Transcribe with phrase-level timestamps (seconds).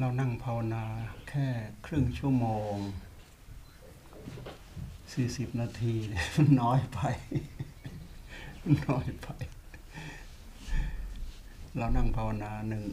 [0.00, 0.84] เรานั่งภาวนา
[1.28, 1.48] แค่
[1.86, 2.74] ครึ่งชั่วโมง
[5.12, 5.94] สี่สิบนาที
[6.36, 7.00] มันน้อยไป
[8.88, 9.28] น้อยไป
[11.76, 12.84] เรานั่งภาวนาหนึ่ง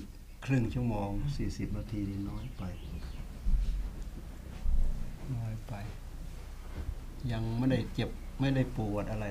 [0.45, 2.63] ครึ่งชั่วโมงสี่สิบนาทีนี่น้อยไป
[5.35, 5.73] น้อยไป
[7.31, 8.09] ยังไม่ได้เจ็บ
[8.39, 9.27] ไม่ได้ปวดอะไร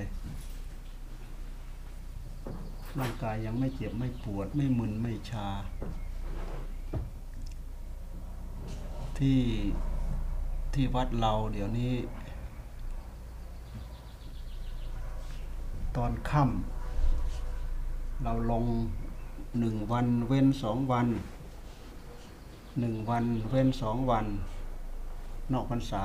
[3.00, 5.48] ร่างกายยังไม่เจ็บไม่ปวด ไม่มึนไม่ชา
[9.20, 9.40] ที่
[10.74, 11.92] ที่วัดเราเดี๋ยวนี้
[15.96, 18.64] ตอนค่ำเราลง
[19.60, 21.06] หนึ่งวันเว้นสองวัน
[22.80, 24.26] หนึ่งวันเว้นสองวัน
[25.52, 26.04] นอกพรรษา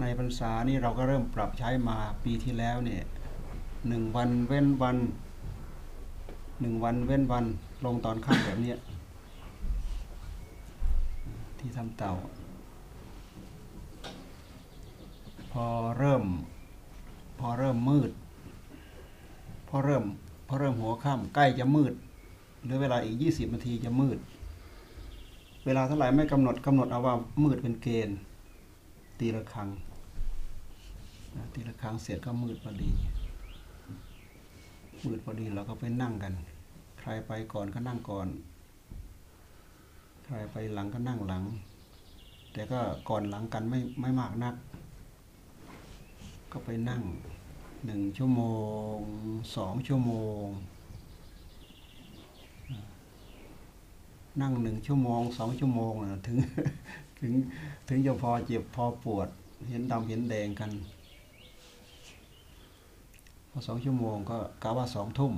[0.00, 3.02] ในพรรษานี่เราก็เริ่มปรับใช้มาปีที่แล้วเนี่ย
[3.88, 4.96] หนึ่งวันเว้นวัน
[6.60, 7.44] หนึ่งวันเว้นวัน
[7.84, 8.78] ลงตอนค่ำแบบเนี้ย
[11.66, 12.12] ที่ทำเต่า
[15.52, 15.66] พอ
[15.98, 16.24] เริ่ม
[17.38, 18.10] พอเริ่มมืด
[19.68, 20.04] พอเริ่ม
[20.46, 21.92] พอเริ่มหัวค่ำใกล้จะมืด
[22.64, 24.18] หลือเวลาอีกยี่สิบนาทีจะมืด
[25.64, 28.18] เวลาเท่าไหร่ไม่กำหนดกำหนดเอาว่ามืดเป็นเกณฑ์
[29.18, 29.68] ตีละครัง
[31.54, 32.90] ตีละครังเสร็จก็มืดพอดี
[35.04, 36.32] มืดพอดีเราก็ไปนั่งกัน
[36.98, 38.28] ใครไปก่อนก็นั่งก่อน
[40.28, 41.44] ใครไปหลังก็นั่งหลัง
[42.52, 44.54] แต่ก็ก่อนหลังกันไม่ไม่มากนัก
[46.52, 47.02] ก็ไปนั่ง
[47.84, 48.42] หนึ่งชั่วโม
[48.96, 48.98] ง
[49.56, 50.12] สองชั่วโม
[50.44, 50.46] ง
[54.42, 56.36] นั่งหนึ่งชั่วโมงสองชั่วโมงนะถึง
[57.20, 57.32] ถึง
[57.88, 59.28] ถึงจะพอเจ็บพอปวด
[59.68, 60.70] เห็นดำเห็นแดงกัน
[63.50, 65.32] พอสองชั่วโมงก็กะว่าสองทุ่ม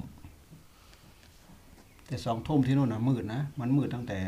[2.07, 4.19] แต่สองทุ่มที่นู่นนะมืดนะ มันมืดตั้งแต่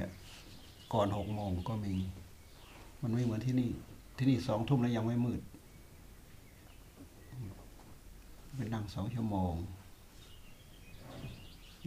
[0.93, 1.95] ก่อนหกโมงก็มี
[3.03, 3.71] มันไม่เหมือนที่นี่
[4.17, 5.41] ที่นี่สองทุ่มแล้วยังไม่มืด
[8.57, 9.55] เป็นนั่งสองชั่วโมง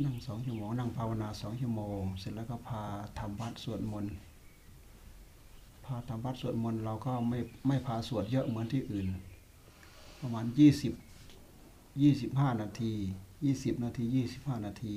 [0.03, 2.83] นั่งสองชั่วโมง นั่งภาวนาสองชั่วโมง เสร็จแล้วก็พา
[3.19, 4.13] ทำวัดสวดมนต์
[5.85, 9.07] พาทำวัดสวดมนต์เราก็ไม่ไม่พาสวดเยอะเหมือนที่อื่น
[10.19, 10.93] ประมาณยี่สิบ
[12.01, 12.93] ยี่สิบห้านาที
[13.45, 14.95] ยี่สิบนาทียี่สิบห้านาที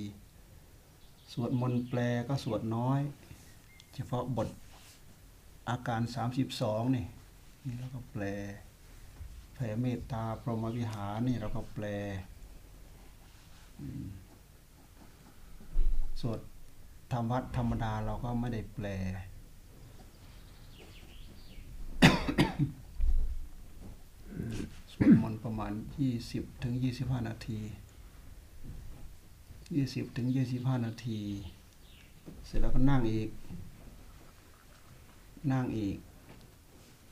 [1.33, 3.01] สวดมนต์แปลก็สวดน้อย
[3.97, 4.49] เฉพาะบท
[5.69, 7.07] อาการสามสิบสองนี่
[7.67, 8.25] นี่เราก็แปล
[9.55, 11.85] แผ่เมตตาพรหมวิหารนี่เราก็แปล
[16.21, 16.41] สวด
[17.13, 18.87] ธรรมวัดธรรมดาเราก็ไม่ได้แปล
[24.93, 27.61] สวดมนต์ประมาณยี่สิบถึงยี่สิบห้านาที
[29.77, 31.21] ยี่สิบถึงยี่สิบห้านาที
[32.47, 33.29] เสร็จแล้วก็นั่งอีก
[35.53, 35.97] นั่งอีก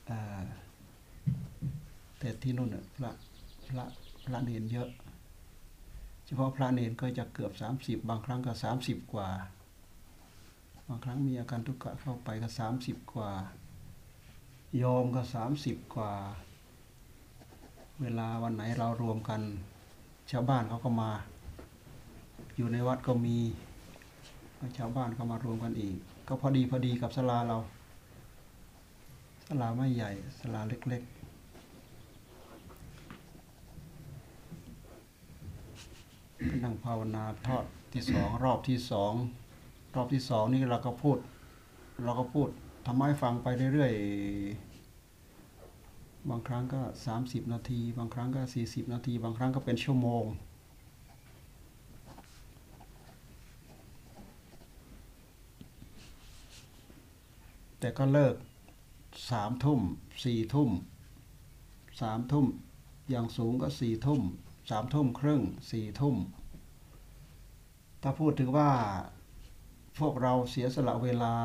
[0.09, 0.11] อ
[2.19, 3.11] แต่ที่นู่นน่ะพระ
[3.69, 3.85] พระ
[4.25, 4.89] พระเนนเยอะ
[6.25, 9.29] เฉพาะพระเนนก็จะเกือบสามสิบบางครั้งก็สามสิบกว่า
[10.87, 13.31] บางครั้งมีอาการทุกข์เข้าไปก็สามสิบกว่า
[14.77, 16.13] โยมก็สามสิบกว่า
[18.01, 19.41] เวลาวันไหนเรารวมกัน
[20.31, 21.11] ชาวบ้านเขาก็มา
[22.55, 23.37] อยู่ในวัดก็มี
[24.77, 25.95] ชาวบ้านก็มารวมกันอีก
[26.27, 27.57] ก็พอดีพอดีกับศาลาเรา
[29.47, 31.15] ศาลาไม่ใหญ่ศาลาเล็กๆ
[36.49, 39.13] ก็นั่งภาวนาทอดที่สองรอบที่สอง
[39.95, 41.17] รอบที่สองนี่เราก็พูด
[42.03, 42.49] เราก็พูด
[42.85, 50.25] ทำให้ฟังไปเรื่อยๆ บางครั้งก็สามสิบนาที บางครั้งก็สี่สิบนาที บางครั้งก็เป็นชั่วโมง
[57.79, 58.35] แต่ก็เลิก
[59.29, 59.81] สามทุ่ม
[60.23, 60.71] สี่ทุ่ม
[62.01, 62.45] สามทุ่ม
[63.09, 64.21] อย่างสูงก็สี่ทุ่ม
[64.69, 66.15] สามทุ่มครึ่งสี่ทุ่ม
[68.01, 68.71] ถ้าพูดถึงว่า
[69.99, 71.35] พวกเราเสียสละเวลา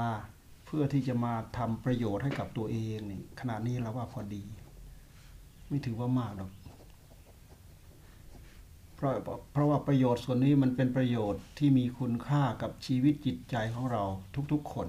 [0.66, 4.44] เพื่อที่จะมาทำประโยชน์ให้กับตัวเองนี่ขณะนี้เราว่าพอดี
[5.68, 6.50] ไม่ถือว่ามากหรอก
[8.94, 9.12] เพราะ
[9.52, 14.04] เพราะว่าประโยชน์ส่วนนี้มันเป็นประโยชน์ที่มีคุณค่ากับชีวิตจิตใจของเรา
[14.52, 14.88] ทุกๆคน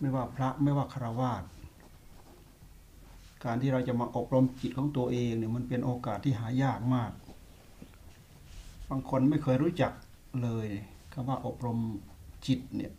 [0.00, 1.42] ไม่ว่าพระไม่ว่าคาวาส
[3.44, 7.12] การที่เราจะมาอบรมจิตของตัวเองเนี่ยมันเป็นโอกาสที่หายากมาก
[8.90, 9.92] บางคนไม่เคยรู้จัก
[10.42, 10.68] เลย
[11.12, 11.78] คำว่าอบรม
[12.46, 12.92] จิตเนี่ย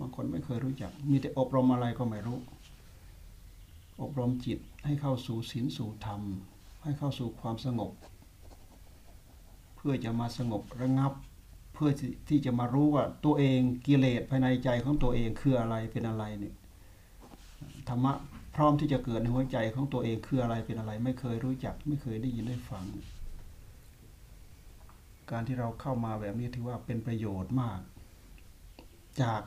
[0.00, 2.38] บางคนไม่เคยรู้จัก มีแต่อบรมอะไรก็ไม่รู้
[4.02, 6.20] อบรมจิตให้เข้าสู่ศีลสู่ธรรม
[6.82, 7.92] ให้เข้าสู่ความสงบ
[9.76, 11.12] เพื่อจะมาสงบระงับ
[11.74, 16.54] เพื่อที่ทจะมารู้ว่าตัวเองกิเลสภายในใจของตัวเองคืออะไรเป็นอะไรเนี่ย
[17.88, 18.12] ธรรมะ
[18.54, 22.84] พร้อมที่จะเกิดในหัวใจของตัวเองคืออะไรเป็นอะไร ไม่เคยรู้จัก ไม่เคยได้ยินได้ฟัง
[25.30, 27.80] การที่เราเข้ามาแบบนี้ถือว่าเป็นประโยชน์มาก
[29.22, 29.42] จาก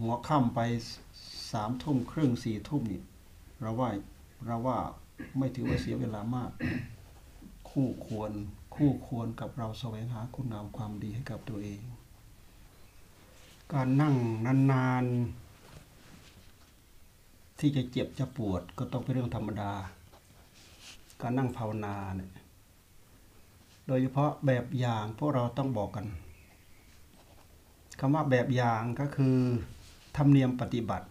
[0.00, 0.60] หัวค่ำไป
[1.52, 3.02] สามทุ่มครึ่งสี่ทุ่มนี่
[3.60, 3.90] เราว่า
[4.46, 4.78] เราว่า
[5.38, 6.50] ไม่ถือว่าเสียเวลามาก
[7.70, 8.32] คู่ควร
[8.82, 11.80] คู่ควรกับเราแสวงหาคุณงามความดีให้กับตัวเอง
[13.72, 14.14] การนั่ง
[14.72, 19.72] นานๆ ที่จะเจ็บจะปวดก็ต้องเป็นเรื่องธรรมดา
[21.20, 22.32] การนั่งภาวนาเนี่ย
[23.86, 26.06] โดยเฉพาะแบบอย่างพวกเราต้องบอกกัน
[28.00, 29.36] คำว่าแบบอย่างก็คือ
[30.16, 31.08] ธรรมเนียมปฏิบัติ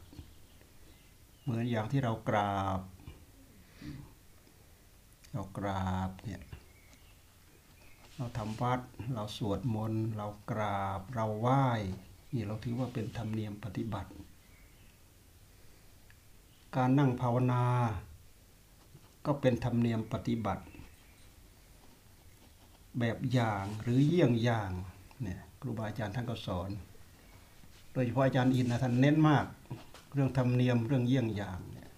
[1.41, 2.81] เหมือนอย่างที่เรากราบ
[5.33, 6.41] เรากราบเนี่ย
[8.21, 8.79] เราทำวัด
[9.13, 11.65] เราสวดมนต์ เรากราบ เราไหว้
[12.33, 14.11] นี่เราถือว่าเป็นธรรมเนียมปฏิบัติ
[16.75, 17.63] การนั่งภาวนา
[19.25, 20.63] ก็เป็นธรรมเนียมปฏิบัติ
[22.99, 24.71] แบบอย่างหรือเยี่ยงอย่าง
[25.21, 26.69] เนี่ยครูบาอาจารย์ท่านก็สอน
[27.93, 29.45] โดยเฉพาะอาจารย์อินนะท่านเน้นมาก
[30.13, 31.89] เรื่องธรรมเนียมเรื่องเยี่ยงอย่างเนี่ย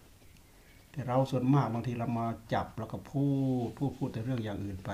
[0.92, 3.26] แต่เราส่วนมากบางทีเรามาจับแล้วก็พู
[3.66, 4.94] ดพูดพูดแต่เรื่องอย่างอื่นไป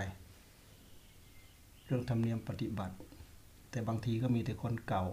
[1.87, 2.95] เรื่องธรรมเนียมปฏิบัติ
[3.71, 5.03] แต่บางทีก็มีแต่คนเก่า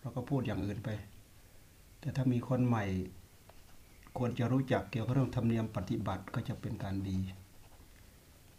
[0.00, 0.88] เราก็พูดอย่างอื่นไป
[2.00, 2.84] แต่ถ้ามีคนใหม่
[4.18, 7.18] ควรจะรู้จักเกี่ยวกับเรื่องธรรมเนียมปฏิบัติก็จะเป็นการดี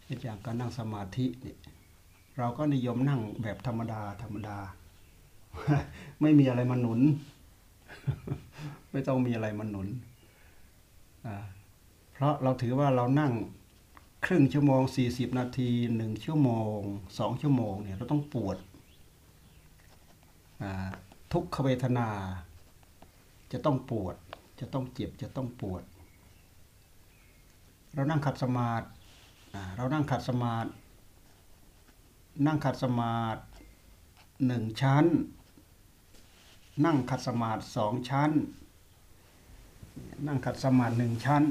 [0.02, 1.58] เช่นอย่างการนั่งสมาธิเนี่ย
[2.38, 4.58] เราก็นิยมนั่งแบบธรรมดาธรรมดา
[6.20, 7.00] ไม่มีอะไรมาหนุน
[8.92, 9.88] ไม่ต้องมีอะไรมาหนุน
[12.12, 13.32] เพราะเราถือว่าเรานั่ง
[14.24, 16.78] ครึ่งชั่วโมงสี่สิบนาทีหนึ่งชั่วโมง
[17.18, 18.56] สองชั่วโมงเนี่ยเราต้องปวด
[21.32, 22.08] ทุกขเวทนา
[23.52, 24.14] จะต้องปวด
[24.60, 25.82] จะต้องเจ็บจะต้องปวด
[27.94, 28.86] เรานั่งขัดสมาธิ
[29.76, 30.68] เรานั่งขัดสมาธิ
[32.46, 33.40] นั่งขัดสมาธิ
[34.46, 35.06] หนึ่งชั้น
[36.84, 38.30] นั่งขัดสมาธิสองชั้น
[40.26, 41.42] นั่งขัดสมาธิหนึ่งชั้น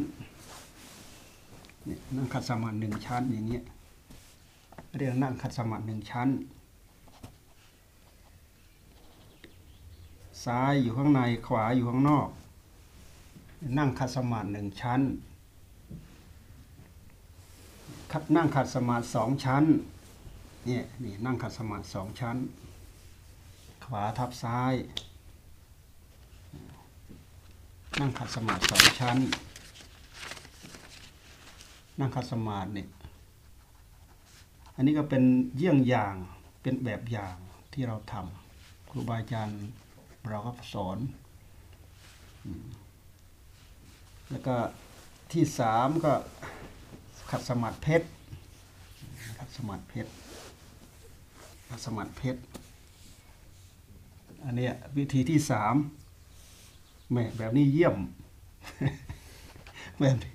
[1.85, 3.63] เนี่ยนั่งขัดสมาธิหนึ่งชั้นอย่างเงี้ย
[4.97, 6.29] เรียกนั่งขัดสมาธิหนึ่งชั้น
[10.43, 12.27] ซ้ายอยู่ข้างในขวาอยู่ข้างนอก
[13.77, 15.01] นั่งขัดสมาธิหนึ่งชั้น
[18.11, 19.63] ขัดนั่งขัดสมาธิสองชั้น
[20.65, 22.37] เนี่ยนี่นั่งขัดสมาธิสองชั้น
[23.85, 24.73] ขวาทับซ้าย
[27.99, 29.17] นั่งขัดสมาธิสองชั้น
[31.99, 32.87] นั่งขัดสมาธิเนี่ย
[34.75, 35.23] อันนี้ก็เป็น
[35.57, 36.15] เยี่ยงอย่าง
[36.61, 37.35] เป็นแบบอย่าง
[37.73, 39.61] ที่เราทำครูบาอาจารย์
[40.29, 40.97] เราก็สอน
[44.29, 44.55] แล้วก็
[45.31, 46.13] ที่สามก็
[47.31, 48.07] ขัดสมาธิเพชร
[49.37, 50.11] ขัดสมาธิเพชร
[51.69, 52.41] คัดสมัติเพชร
[54.45, 55.75] อันเนี้ยวิธีที่สาม
[57.11, 57.95] แหม่แบบนี้เยี่ยม
[59.99, 60.33] แบบนี้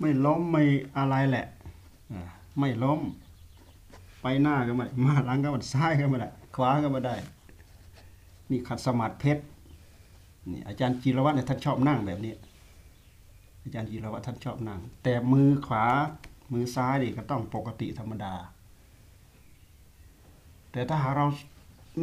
[0.00, 0.62] ไม่ล้มไม่
[0.98, 1.46] อะไรแหละ
[2.58, 3.00] ไม่ล้ม
[4.22, 7.14] ไปหน้าก็ไม่ได้มาหลังก็ไมันซ้ายก็ไม่ได้ขวาก็ไม่ได้
[8.50, 9.42] นี่ขัดสมาธิเพชร
[10.50, 12.34] นี่อาจารย์จีรวัตรเนี่ยท่านชอบนั่งแบบนี้
[13.62, 15.84] อาจารย์จีรวัตรท่านชอบนั่ง แต่มือขวา
[16.52, 18.34] มือซ้ายนี่ก็ต้องปกติธรรมดา
[20.72, 21.26] แต่ถ้าหากเรา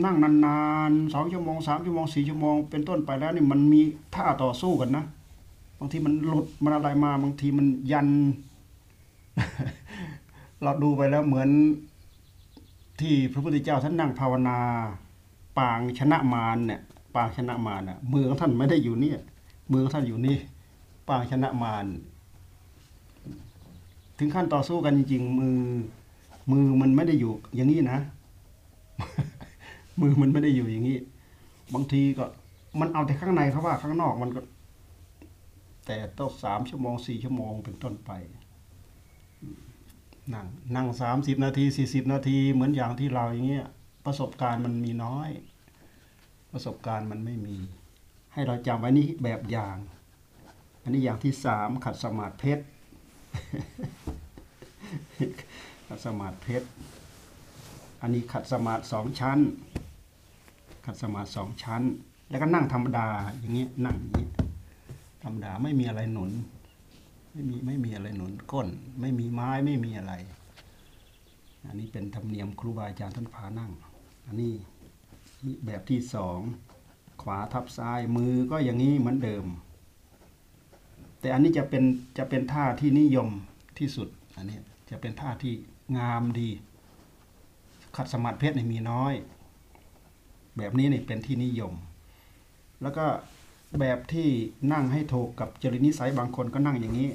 [0.05, 3.81] นั่งนานๆสองชั่วโมงสามชั่วโมงสี่ชั่วโมงเป็นต้นไปแล้วนี่มันมี
[4.15, 5.05] ท่าต่อสู้กันนะ
[5.79, 8.09] บางทีมันหลุดมันอะไรมา บางทีมันยัน
[10.63, 11.49] เราดูไปแล้วเหมือน
[12.99, 14.57] ที่พระพุทธเจ้าท่านนั่งภาวนา
[15.57, 16.81] ปางชนะมารเนี่ย
[17.15, 19.19] ปางชนะมารน่ะมือของท่านไม่ได้อยู่เนี่ย
[19.71, 20.37] มือของท่านอยู่นี่
[21.07, 21.85] ปางชนะมาร
[24.17, 25.57] ถึงขั้นต่อสู้กันจริงมือ
[26.51, 27.99] มือมันไม่ได้อยู่ อย่างนี้นะ
[30.01, 30.97] มือมันไม่ได้อยู่อย่างนี้
[31.73, 32.25] บางทีก็
[32.79, 34.41] มันเอาแต่ข้างในเขาว่าข้างนอกมันก็
[35.87, 38.11] แต่ต้องสามชั่วโมงสี่ชั่วโมงเป็นต้นไป
[40.33, 43.67] นั่งนั่งสามสิบนาทีสี่สิบนาที เหมือนอย่างที่เราอย่างเงี้ย
[44.05, 45.29] ประสบการณ์มันมีน้อย
[46.51, 47.57] ประสบการณ์มันไม่มี
[48.33, 49.77] ให้เราจำไว้นี่แบบอย่าง
[50.83, 52.63] อันนี้อย่างที่สามขัดสมาธิเพชร
[55.87, 56.67] ขัดสมาธิเพชร
[58.01, 59.39] อันนี้ขัดสมาธิสองชั้น
[60.85, 61.81] ขัดสมาธิสองชั้น
[62.29, 63.07] แล้วก็นั่งธรรมดา
[63.39, 64.31] อย่างเงี้ยนั่งอย่างเงี้ย
[65.27, 66.31] รรมดาไม่มีอะไรหนุน
[67.31, 68.67] ไม่มีไม่มีอะไรหนุนก้น
[68.99, 70.13] ไม่มีไม้ไม่มีอะไร
[71.65, 73.71] อันนี้เป็นธรรมเนียมครูบาอาจารย์ท่านพานั่ง
[74.27, 74.53] อันนี้
[75.65, 76.39] แบบที่สอง
[77.21, 79.45] ขวาทับซ้ายมือก็อย่างนี้เหมือนเดิม
[81.19, 81.83] แต่อันนี้จะเป็น
[82.17, 83.29] จะเป็นท่าที่นิยม
[83.77, 84.07] ที่สุด
[84.37, 84.57] อันนี้
[84.89, 85.53] จะเป็นท่าที่
[85.97, 86.49] งามดี
[87.95, 89.13] ขัดสมาธิเพชรนี่มีน้อย
[90.57, 91.73] แบบนี้นี่เป็นที่นิยม
[92.81, 93.05] แล้วก็
[93.79, 94.29] แบบที่
[94.73, 97.09] นั่งให้ถูกกับจริตนิสัยบางคนก็นั่งอย่างนี้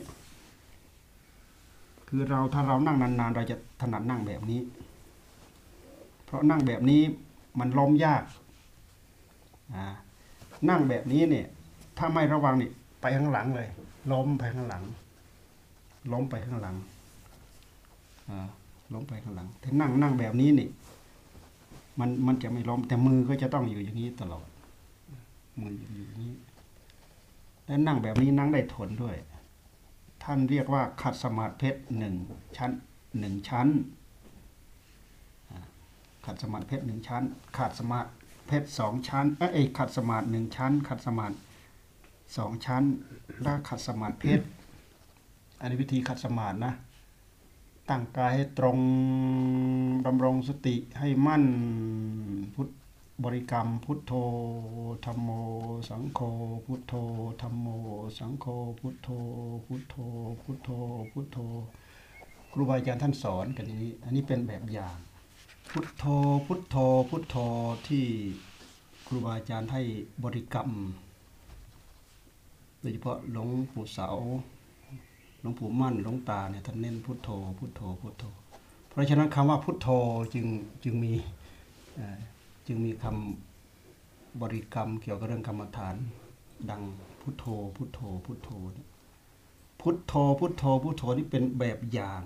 [2.09, 4.61] คือเราถ้าเรานั่งนานๆ เราจะถนัดนั่งแบบนี้
[6.25, 7.01] เพราะนั่งแบบนี้
[7.59, 8.23] มันล้มยาก
[10.69, 11.47] นั่งแบบนี้เนี่ย
[11.99, 13.69] ถ้าไม่ระวังนี่ไปข้างหลังเลย
[14.13, 14.83] ล้มไปข้างหลัง
[16.13, 16.77] ล้มไปข้างหลัง
[18.93, 20.69] ล้มไปข้างหลังถ้านั่งนั่งแบบนี้นี่
[22.01, 24.47] มันมันจะไม่ล้มแต่มือก็จะต้องอยู่อย่างนี้ตลอด
[25.61, 26.35] มืออยู่อย่างนี้
[27.67, 29.17] และนั่งแบบนี้นั่งได้ทนด้วย
[30.23, 32.15] ท่านเรียกว่าขัดสมาธิเพชรหนึ่ง
[32.57, 32.71] ชั้น
[33.19, 33.69] หนึ่งชั้น
[36.25, 37.23] ขัดสมาธิเพชรหนึ่งชั้น
[37.59, 38.09] ขัดสมาธิ
[38.47, 41.35] เพชรสองชั้นเอ้ยขัดสมาธิหนึ่งชั้น ขัดสมาธิ
[42.37, 42.83] สองชั้น
[43.43, 44.47] แล้วขัดสมาธิเพชร
[45.61, 46.75] อันนี้วิธีขัดสมาธินะ
[47.91, 48.79] ตั้งกายให้ตรง
[50.07, 51.45] ดำรงสติให้มั่น
[53.25, 54.12] บริกรรมพุทโธ
[55.05, 55.31] ธรรมโม
[55.88, 56.21] สังโฆ
[56.67, 56.95] พุทโธ
[57.43, 57.67] ธรรมโม
[58.19, 58.47] สังโฆ
[58.81, 59.09] พุทโธ
[59.67, 59.97] พุทโธ
[60.43, 60.71] พุทโธ
[61.12, 61.38] พุทโธ
[62.52, 64.97] ครูบาอาจารย์ท่านสอนกันอย่างนี้ อันนี้เป็นแบบอย่าง
[65.71, 66.05] พุทโธ
[66.47, 66.76] พุทโธ
[67.11, 67.37] พุทโธ
[67.88, 68.05] ที่
[69.07, 69.83] ครูบาอาจารย์ให้
[70.25, 70.71] บริกรรม
[72.81, 74.09] โดยเฉพาะหลวงปู่เสา
[75.41, 78.25] หลวงปู่มั่นหลวงตาเนี่ยท่านเน้นพุทโธพุทโธพุทโธ
[78.88, 79.88] เพราะฉะนั้นคำว่าพุทโธ
[80.35, 80.47] จึง
[80.85, 81.12] จึงมี
[82.00, 82.32] อ่อ
[82.66, 85.95] จึงมีคำบริกรรมเกี่ยวกับเรื่องกรรมฐาน
[86.71, 86.83] ดัง
[87.21, 87.45] พุทโธ
[87.76, 88.50] พุทโธ พุทโธ
[89.81, 92.23] พุทโธ พุทโธ พุทโธนี่เป็นแบบอย่าง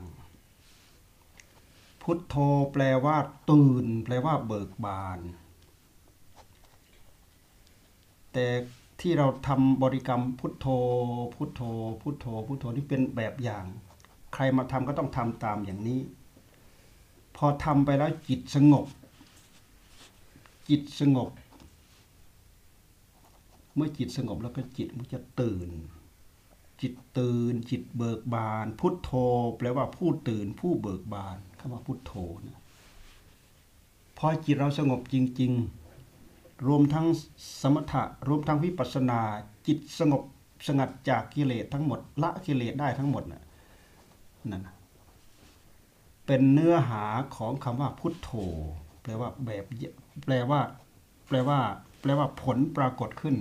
[2.03, 2.37] พุทโธ
[2.73, 3.17] แปลว่า
[3.51, 5.21] ตื่น แปลว่าเบิกบาน
[8.33, 8.47] แต่
[9.01, 10.67] ที่เราทำบริกรรมพุทโธ
[11.35, 11.63] พุทโธ
[12.03, 13.65] พุทโธ พุทโธนี่เป็นแบบอย่าง
[14.35, 16.01] ใครมาทำก็ต้องทำตามอย่างนี้
[17.37, 18.87] พอทำไปแล้วจิตสงบ
[20.69, 21.31] จิตสงบ
[23.75, 25.71] เมื่อจิตสงบแล้วก็จิตมันจะตื่น
[26.81, 29.11] จิตตื่น จิตเบิกบาน พุทโธ
[29.59, 32.13] แปลว่าผู้ตื่น ผู้เบิกบานคำว่าพุทโธ
[32.47, 32.61] นะ
[34.19, 35.53] พอจิตเราสงบจริง
[36.09, 37.07] ๆ รวมทั้ง
[37.63, 39.21] สมถะรวมทั้งวิปัสสนา
[39.67, 40.23] จิตสงบ
[40.67, 43.43] สงัดจากกิเลสทั้งหมด ละกิเลสได้ทั้งหมดน่ะ
[44.51, 44.75] นั่นนะ
[46.27, 47.05] เป็นเนื้อหา
[47.37, 48.31] ของคำว่าพุทโธ
[49.03, 49.65] แปลว่าแบบ
[50.25, 50.61] แปลว่า
[51.29, 51.61] แปลว่า
[52.01, 53.37] แปลว่าผลปรากฏขึ้น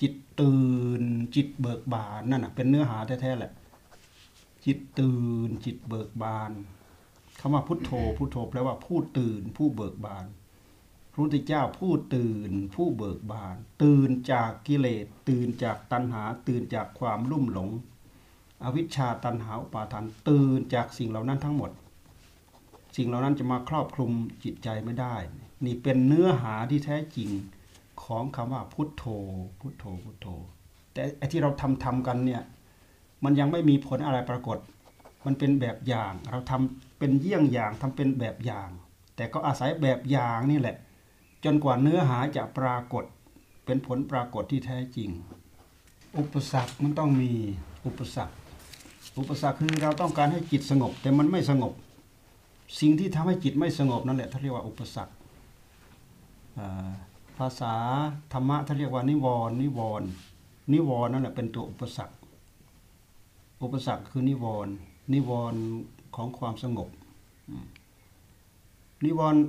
[0.00, 0.66] จิตตื่
[1.00, 1.02] น
[1.34, 3.52] จิตเบิกบานนั่นนะเป็นเนื้อหาแท้ๆแหละ
[4.64, 6.50] จิตตื่น จิตเบิกบาน
[7.40, 10.26] คำว่าพุทโธ พุทโธ แปลว่าผู้ตื่น ผู้เบิกบาน
[11.12, 17.70] พระพุทธเจ้าผู้ตื่น ผู้เบิกบาน ตื่นจากกิเลส ตื่นจากตัณหา ตื่นจากความลุ่มหลง
[18.62, 21.70] อวิชชาตัณหาอุปาทาน ตื่นจากสิ่งเหล่านั้นทั้งหมด
[22.96, 24.10] สิ่งเหล่านั้นจะมาครอบคลุม
[24.44, 25.14] จิตใจไม่ได้
[25.64, 27.30] นี่เป็นเนื้อหาที่แท้จริง
[28.02, 29.04] ของคำว่าพุทโธ
[29.60, 30.26] พุทโธ พุทโธ
[30.92, 32.42] แต่ไอที่เราทำทำกันเนี่ย
[33.24, 34.58] มันยังไม่มีผลอะไรปรากฏ
[35.26, 38.68] มันเป็นแบบอย่าง เราทำเป็นเยี่ยงอย่างทำเป็นแบบอย่าง
[39.16, 40.76] แต่ก็อาศัยแบบอย่างนี่แหละ
[41.44, 43.04] จนกว่าเนื้อหาจะปรากฏ
[43.64, 45.10] เป็นผลปรากฏที่แท้จริง
[46.18, 47.32] อุปสรรคมันต้องมี
[47.86, 48.34] อุปสรรค
[49.18, 51.72] อุปสรรคคือเราต้องการให้จิตสงบ แต่มันไม่สงบ
[52.80, 55.14] สิ่งที่ทำให้จิตไม่สงบนั่นแหละเขาเรียกว่าอุปสรรค
[57.38, 57.74] ภาษา
[58.32, 60.08] ธรรมะเขาเรียกว่านิวรณ์นิวรณ์
[60.72, 62.14] นิวรณ์นั่นแหละเป็นตัวอุปสรรค
[63.62, 64.72] อุปสรรคคือนิวรณ์
[65.12, 65.60] นิวรณ์
[66.16, 66.88] ของความสงบ
[69.04, 69.40] นิวรณ์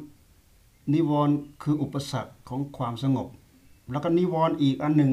[0.93, 3.27] นิวรณ์คืออุปสรรคของความสงบ
[3.91, 5.11] แล้วก็นิวรณ์อีกอันหนึ่ง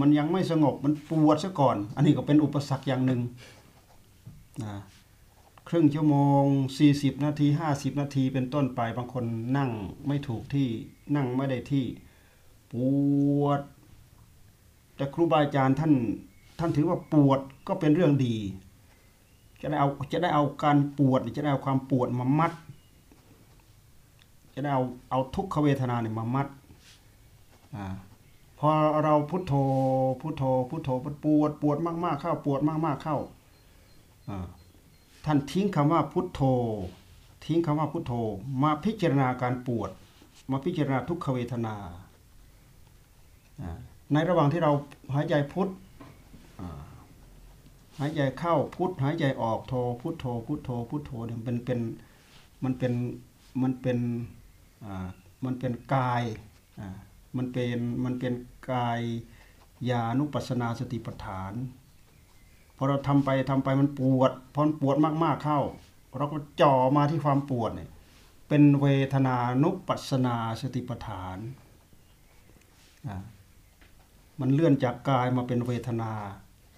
[0.00, 3.20] มันยังไม่สงบมันปวดซะก่อน อันนี้ก็เป็นอุปสรรคอย่างหนึ่ง
[4.62, 4.74] นะ
[5.68, 6.44] ครึ่งชั่วโมง
[6.84, 9.24] 40 นาที 50 นาทีเป็นต้นไปบางคน
[9.56, 9.70] นั่ง
[10.06, 10.68] ไม่ถูกที่
[11.16, 11.86] นั่งไม่ได้ที่
[12.72, 12.74] ป
[13.42, 13.60] วด
[14.96, 15.92] แต่ครูบาอาจารย์ท่าน
[16.58, 18.36] ท่านถือว่าปวดก็เป็นเรื่องดี
[19.60, 22.52] จะได้เอาจะได้เอาการปวดจะได้เอาความปวดมามัด
[24.54, 26.46] จะได้เอาเอาทุกขเวทนาเนี่ยมามัด
[27.74, 27.78] อ
[28.58, 28.68] พอ
[29.04, 29.54] เราพุทโธ
[30.20, 33.18] พุทโธพุทโธปวดปวดมากๆเข้าปวดมากๆเข้า
[34.28, 34.46] อ่า
[35.24, 36.40] ท่านทิ้งคำว่าพุทโธ
[37.44, 38.12] ทิ้งคำว่าพุทโธ
[38.62, 39.90] มาพิจารณาการปวด
[40.50, 41.76] มาพิจารณาทุกขเวทนา
[44.12, 44.72] ในระหว่างที่เรา
[45.14, 45.68] หายใจพุท
[47.98, 51.80] หายใจเข้าพุทหายใจออกโทพุทโธพุทโธพุทโธเนี่ยเป็นเป็น
[52.62, 52.92] มันเป็น
[53.62, 53.98] มันเป็น
[55.44, 56.22] มันเป็นกาย
[57.36, 58.34] มันเป็นมันเป็น
[58.70, 59.00] กาย
[59.90, 61.52] ยานุปัสนาสติปัฏฐาน
[62.76, 65.60] พอเราทำไปทำไปมันปวดพอมันปวดมากๆเข้า
[66.18, 67.90] เราก็จ่อมาที่ความปวดเนี่ย
[68.48, 71.38] เป็นเวทนานุปัสนาสติปัฏฐาน
[74.40, 76.12] มันเลื่อนจากกายมาเป็นเวทนา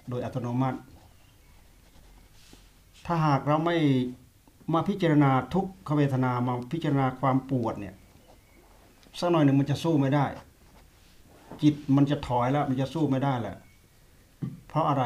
[0.09, 0.79] โดยอัตโนมัติ
[3.07, 3.77] ถ้าหากเราไม่
[4.73, 7.95] มาพิจารณาทุกขเวทนามาพิจารณาความปวดเนี่ย
[9.19, 10.27] สักหน่อยหนึ่งมันจะสู้ไม่ได้
[11.63, 13.57] จิตมันจะถอยแล้วมันจะสู้ไม่ได้แหละ
[14.69, 15.05] เพราะอะไร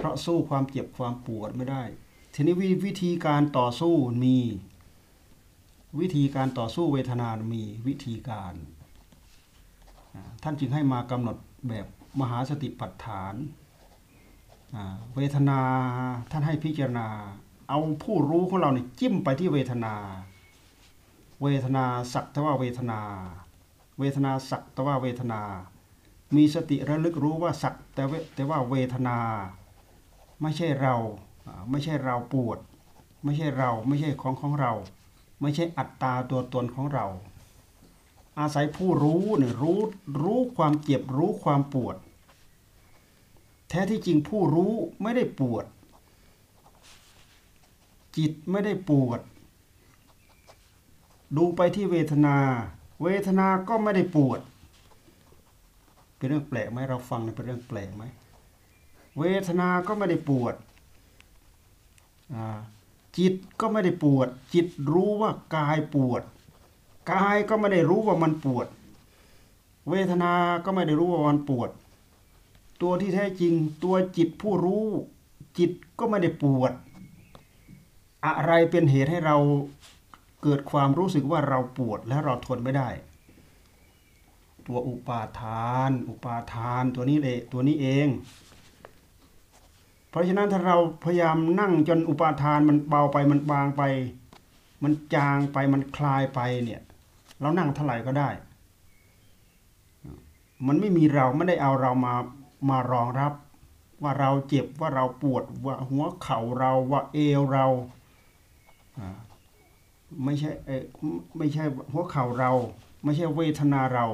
[0.00, 1.82] เพราะสู้ความเจ็บความปวดไม่ได้
[2.34, 4.38] ทีนี้ววิธีการต่อสู้มี
[6.00, 8.54] วิธีการต่อสู้เวทนา มีวิธีการ
[10.42, 11.36] ท่านจึงให้มากำหนด
[11.68, 11.86] แบบ
[12.20, 13.34] มหาสติปัฏฐาน
[15.14, 15.60] เวทนา
[16.30, 17.08] ท่านให้พิจารณา
[17.68, 19.94] เอาผู้รู้ของเราเนี่ยจิ้มไปที่เวทนา
[21.42, 23.00] เวทนาสักตว่าเวทนา
[23.98, 25.40] เวทนาสักตว่าเวทนา
[26.36, 28.02] มีสติระลึกรู้ว่าสักแต่
[28.34, 29.18] แต่ว่าเวทนา
[30.42, 30.94] ไม่ใช่เรา
[31.70, 32.58] ไม่ใช่เราปวด
[33.24, 34.72] ไม่ใช่เราไม่ใช่ของของเรา
[35.40, 37.06] ไม่ใช่อัตตาตัวตนของเรา
[38.38, 39.80] อาศัยผู้รู้เนี่ยรู้
[40.22, 41.96] รู้ความเจ็บรู้ความปวด
[43.68, 45.64] แท้ที่จริงผู้รู้ไม่ได้ปวด
[48.16, 49.20] จิตไม่ได้ปวด
[51.36, 52.36] ดูไปที่เวทนา
[53.02, 54.40] เวทนาก็ไม่ได้ปวด
[56.16, 58.04] เป็นเรื่องแปลกไหมเราฟังเป็นเรื่องแปลกไหม
[59.18, 60.54] เวทนาก็ไม่ได้ปวด
[63.18, 66.22] จิตก็ไม่ได้ปวด จิตรู้ว่ากายปวด
[67.12, 68.66] กายก็ไม่ได้รู้ว่ามันปวด
[69.90, 70.32] เวทนา
[70.64, 71.70] ก็ไม่ได้รู้ว่ามันปวด
[72.80, 74.84] ตัวที่แท้จริงตัวจิตผู้รู้
[75.58, 76.72] จิตก็ไม่ได้ปวด
[78.26, 79.36] อะไรเป็นเหตุให้เรา
[80.42, 82.88] เกิดความรู้สึกว่าเราปวดและเราทนไม่ได้
[84.66, 88.08] ตัวอุปาทาน อุปาทานตัวนี้เลยตัวนี้เอง
[90.10, 93.82] เพราะฉะนั้นถ้าเราพยายามนั่งจนอุปาทานมันเบาไปมันบางไป
[94.82, 96.82] มันจางไปมันคลายไปเนี่ย
[97.40, 98.28] เรานั่งเท่าไหร่ก็ได้
[100.66, 102.14] มันไม่มีเราไม่ได้เอาเรามา
[102.68, 103.32] มารองรับ
[104.02, 107.66] ว่าเราเจ็บว่าเราปวดว่าหัวเข่าเราว่าเอวเรา
[110.24, 110.50] ไม่ใช่
[111.38, 112.52] ไม่ใช่หัวเข่าเรา
[113.04, 114.06] ไม่ใช่เวทนาเรา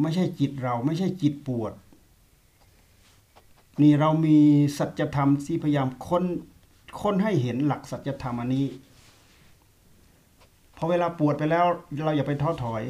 [0.00, 1.72] ไม่ใช่จิตเรา ไม่ใช่จิตปวด
[3.82, 4.38] นี่เรามี
[4.78, 6.24] สัจธรรมที่พยายามค้น
[7.00, 8.66] ค้นให้เห็นหลักสัจธรรมอันนี้
[10.76, 11.66] พอเวลาปวดไปแล้ว
[12.04, 12.82] เราอย่าไปท้อถอย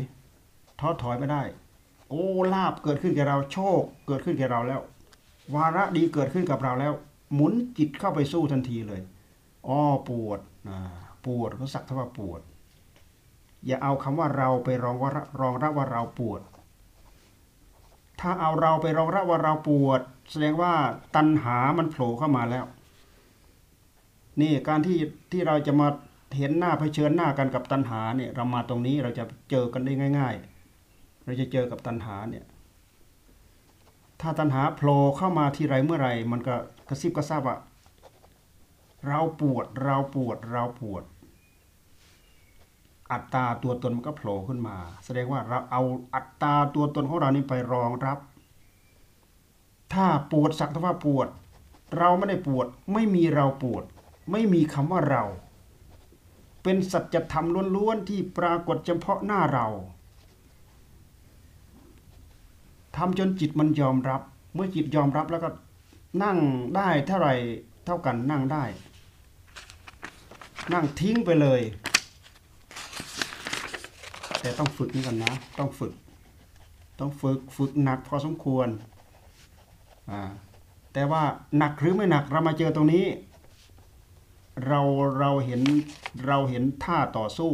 [0.80, 1.42] ท้อถอยไม่ได้
[2.08, 4.80] โอ้ลาบเกิดขึ้นแก่เราโชคเกิดขึ้นแก่เราแล้ว
[5.54, 6.92] วาระดีเกิดขึ้นกับเราแล้ว
[7.34, 9.00] หมุนจิตเข้าไปสู้ทันทีเลย
[9.68, 10.40] อ้อปวด
[11.26, 12.40] ปวดก็สักทว่าปวด
[13.66, 16.40] อย่าเอาคำว่าเราไปรองว่ารองรับว่าเราปวด
[18.20, 20.00] ถ้าเอาเราไปรองรับว่าเราปวด
[20.30, 20.72] แสดงว่า
[21.16, 22.64] ตัณหามันโผล่เข้ามาแล้ว
[24.40, 24.98] นี่การที่
[25.32, 25.88] ที่เราจะมา
[26.36, 30.34] เห็นหน้าเผชิญหน้ากันกับตัณหาเนี่ยเรามาตรงนี้เราจะเจอกันได้ง่าย
[30.80, 32.44] ๆ เราจะเจอกับตัณหาเนี่ย
[34.20, 36.54] ถ้าตัณหาโผล่เข้ามาที่ไรเมื่อไรมันก็
[36.88, 37.58] กระซิบกระซาบอะ
[39.06, 41.02] เราปวดเราปวดเราปวด
[43.12, 45.82] อัตตาตัวตนมันก็โผล่ขึ้นมา แสดงว่าเราเอา
[46.14, 48.18] อัตตาตัวตนของเรานี้ไปรองรับ
[49.92, 51.28] ถ้าปวดสักว่าปวด
[51.98, 53.84] เราไม่ได้ปวด ไม่มีเราปวด
[54.30, 55.24] ไม่มีคำว่าเรา
[56.62, 59.66] เป็นสัจธรรมล้วนๆที่ปรากฏเฉพาะหน้าเรา
[62.96, 64.22] ทำจนจิตมันยอมรับ
[64.54, 65.50] เมื่อจิตยอมรับแล้วก็
[66.22, 66.38] นั่ง
[66.76, 67.28] ได้เท่าไร
[67.84, 68.64] เท่ากันนั่งได้
[70.72, 71.60] นั่งทิ้งไปเลย
[74.46, 75.92] แต่ต้องฝึกนี่กันนะ ต้องฝึก
[77.00, 78.68] ต้องฝึกฝึกหนักพอสมควร
[80.10, 80.22] อ่า
[80.92, 81.22] แต่ว่า
[81.58, 83.06] หนักหรือไม่หนักเรามาเจอตรงนี้
[84.66, 84.80] เรา
[85.18, 85.62] เราเห็น
[86.26, 87.52] เราเห็นท่าต่อสู้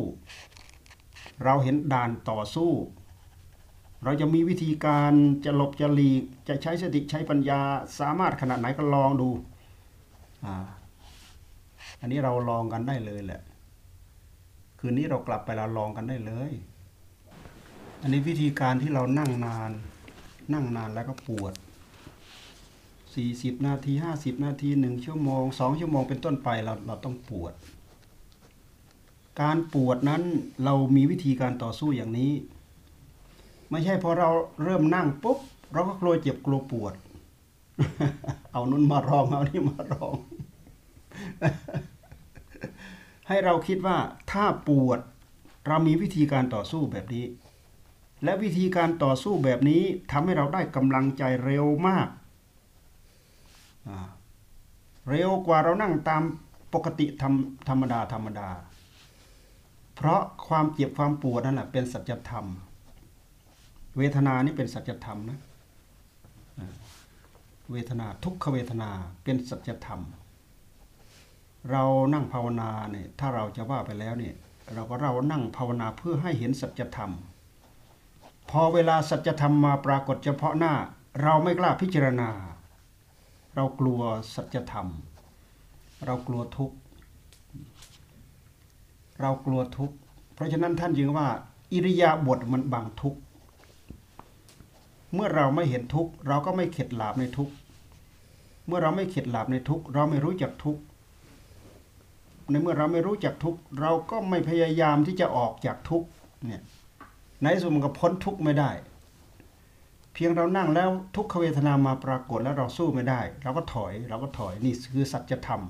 [1.45, 2.71] เราเห็นด่านต่อสู้
[4.05, 5.13] เราจะมีวิธีการ
[5.45, 7.61] จะหลบจะหลีกจะใช้สติใช้ปัญญา
[7.99, 9.29] สามารถขนาดไหนก็ลองดู
[10.45, 10.57] อ่า
[12.01, 13.43] อันนี้เราลองกันได้เลยแหละ
[14.79, 16.53] คืนนี้เรากลับไปเราลองกันได้เลย
[18.05, 19.71] อันนี้วิธีการที่เรานั่งนาน
[20.53, 21.55] นั่งนานแล้วก็ปวด
[23.15, 27.53] สี่สิบนาทีห้าสิบนาทีหนึ่งชั่วโมงสองชั่วโมงเป็นต้นไปเราเราต้องปวด
[29.41, 30.23] การปวดนั้น
[30.65, 32.33] เรามีวิธีการต่อสู้อย่างนี้
[33.71, 34.31] ไม่ใช่พอเรา
[34.65, 35.39] เริ่มนั่งปุ๊บ
[35.73, 36.95] เราก็กลัวเจ็บกลัวปวด
[38.53, 40.15] เอานุ่นมารองเอานี่มารอง
[43.29, 43.97] ให้เราคิดว่า
[44.31, 45.01] ถ้าปวด
[45.67, 47.25] เรามีวิธีการต่อสู้แบบนี้
[48.25, 52.09] และวิธีการต่อสู้แบบนี้ทำให้เราได้กำลังใจเร็วมาก
[55.09, 56.23] เร็วกว่าเรานั่งตาม
[56.75, 57.35] ปกติธรรม
[57.69, 58.49] ธรรมดาธรรมดา
[59.95, 62.47] เพราะความเจ็บความปวดนั่นแหละเป็นสัจธรรม
[63.97, 65.41] เวทนานี่เป็นสัจธรรมนะ
[67.73, 68.91] เวทนาทุกขเวทนา
[69.25, 70.01] เป็นสัจธรรม
[71.71, 74.35] เรานั่งภาวนาเนี่ยถ้าเราจะว่าไปแล้วเนี่ย
[74.75, 77.13] เราก็เรานั่งภาวนาเพื่อให้เห็นสัจธรรม
[78.51, 80.75] พอเวลาสัจธรรมมาปรากฏเฉพาะหน้า
[81.23, 82.31] เราไม่กล้าพิจารณา
[83.55, 84.01] เรากลัว
[84.35, 84.89] สัจธรรม
[86.07, 86.77] เรากลัวทุกข์
[89.21, 89.97] เรากลัวทุกข์
[90.35, 91.29] เพราะฉะนั้นท่านจึงว่า
[91.73, 93.21] อิริยาบถมันบังทุกข์
[95.15, 97.55] เมื่อเราไม่เห็นทุกข์เราก็ไม่เข็ดหลาบในทุกข์
[98.67, 100.83] เมื่อเราไม่เข็ดหลาบในทุกข์เราไม่รู้จักทุกข์
[102.51, 106.09] ในเมื่อเราไม่รู้จักทุกข์เราก็ไม่พยายามที่จะออกจากทุกข์
[106.47, 106.63] เนี่ย
[107.43, 108.71] ในที่สุดมันก็พ้นทุกข์ไม่ได้
[110.13, 115.63] เพียงเรานั่งแล้วทุกขเวทนามาปรากฏแล้วเราสู้ไม่ได้ เราก็ถอยเราก็ถอยนี่คือสัจธรรม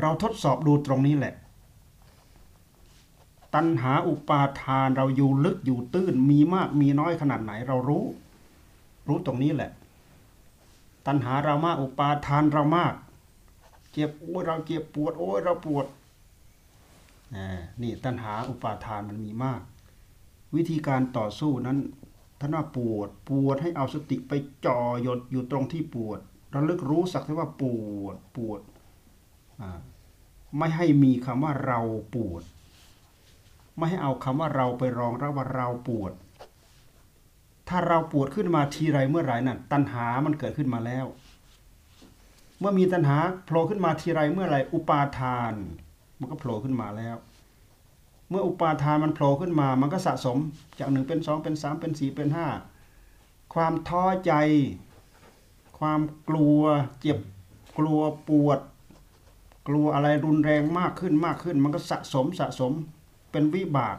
[0.00, 1.34] เราทดสอบดูตรงนี้แหละ
[3.54, 8.04] ตัณหาอุปาทานเราอยู่ลึกอยู่ตื้นมีมากมีน้อยขนาดไหนเรารู้
[9.08, 9.70] รู้ตรงนี้แหละ
[11.06, 12.94] ตัณหาเรามากอุปาทานเรามาก
[13.92, 15.86] เจ็บโอ้ยเราเจ็บปวดโอ้ยเราปวด
[17.82, 19.60] นี่ตัณหาอุปาทานมันมีมาก
[20.56, 21.78] วิธีการต่อสู้นั้น
[22.40, 24.32] ท่านว่าปวด ปวดให้เอาสติไป
[24.66, 26.18] จ่อหยดอยู่ตรงที่ปวด
[26.54, 27.64] ระลึกรู้สักแต่ว่าป
[28.02, 28.60] วดปวด
[30.58, 31.80] ไม่ให้มีคำว่าเรา
[32.14, 32.42] ปวด
[33.76, 36.12] ไม่ให้เอาคำว่าเราไปรองรับว่าเราปวด
[37.68, 41.06] ถ้าเราปวดขึ้นมาทีไรเมื่อไหร่นั่นตัณหามันเกิดขึ้นมาแล้ว
[42.60, 45.52] เมื่อมีตัณหาโผล่ขึ้นมาทีไรเมื่อไรอุปาทาน
[46.18, 47.16] มันก็โผล่ขึ้นมาแล้ว
[48.30, 50.38] เมื่ออุปาทานมันโผล่ขึ้นมา มันก็สะสม
[50.78, 52.48] จากหนึ่งเป็นสองเป็นสามเป็นสี่เป็นห้า
[53.54, 54.32] ความท้อใจ
[55.78, 56.60] ความกลัว
[57.00, 57.18] เจ็บ
[57.78, 58.60] กลัวปวด
[59.68, 62.72] กลัวอะไรรุนแรงมากขึ้นมากขึ้น มันก็สะสมสะสม
[63.32, 63.96] เป็นวิบาก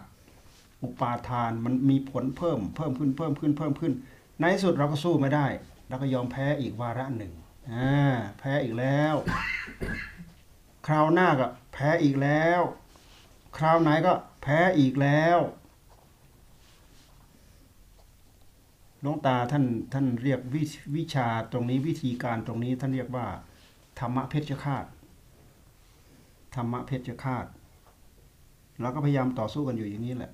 [0.83, 3.93] อุปาทานมันมีผลเพิ่ม เพิ่มขึ้นเพิ่มขึ้นเพิ่มขึ้น
[4.39, 5.45] ในสุดเราก็สู้ไม่ได้
[5.87, 7.33] เราก็ยอมแพ้อีกวาระหนึ่ง
[7.71, 7.91] อ่า
[8.39, 9.15] แพ้อีกแล้ว
[10.87, 12.61] คราวหน้าก็แพ้อีกแล้ว
[13.57, 15.39] คราวไหนก็แพ้อีกแล้ว
[19.01, 20.63] หลวงตาท่านท่านเรียกวิ
[20.95, 23.27] วิชาตรงนี้วิธีการตรงนี้ท่านเรียกว่า
[23.99, 24.85] ธรรมะเพชฌฆาต
[26.55, 27.45] ธรรมะเพชฌฆาต
[28.81, 30.33] เราก็พยายามต่อสู้กันอยู่อย่างนี้แหละ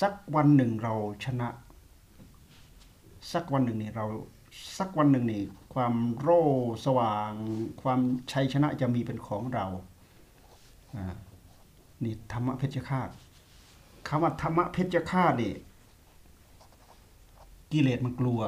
[0.00, 1.48] สักวันหนึ่งเราชนะ
[3.32, 4.06] สักวันหนึ่งนี่เรา
[4.78, 5.42] สักวันหนึ่งนี่
[5.74, 6.44] ความโร่
[6.86, 7.32] สว่าง
[7.82, 8.00] ความ
[8.32, 9.66] ชัยชนะจะมีเป็นของเรา
[12.02, 13.08] นี่ธรรมะเพชฌฆาต
[14.08, 15.54] คำว่าธรรมะเพชฌฆาตนี่
[17.72, 18.40] กิเลสมันกลัว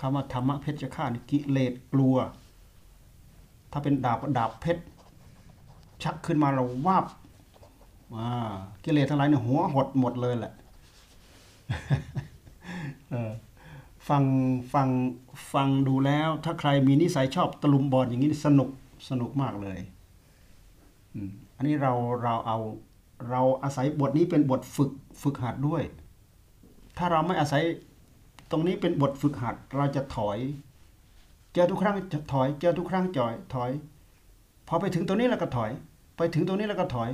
[0.00, 2.16] คำว่าธรรมะเพชฌฆาตนี่กิเลสกลัว
[3.72, 4.82] ถ้าเป็นดาบดาบเพชร
[6.02, 7.04] ชักขึ้นมาเราวาบ
[8.84, 10.52] กิเลสทั้งหลายเนี่ยหัวหดหมดเลยแหละ
[14.08, 14.24] ฟัง
[14.72, 14.88] ฟัง
[15.52, 18.68] ฟังดูแล้ว ถ้าใครมีนิสัยชอบตะลุมบอลอย่างนี้สนุก
[19.08, 19.78] สนุกมากเลย
[21.56, 22.58] อันนี้เราเราเอา
[23.30, 24.90] เราอาศัยบทนี้เป็นบทฝึก
[25.22, 25.82] ฝึกหัดด้วย
[26.98, 27.62] ถ้าเราไม่อาศัย
[28.50, 30.38] ตรงนี้เป็นบทฝึกหัด เราจะถอย
[31.52, 33.70] เจอทุกครั้งจะถอย เจอทุกครั้งจอยถอย
[34.68, 35.70] พอไปถึงตรงนี้แล้วก็ถอย
[36.16, 37.10] ไปถึงตรงนี้แล้วก็ถอย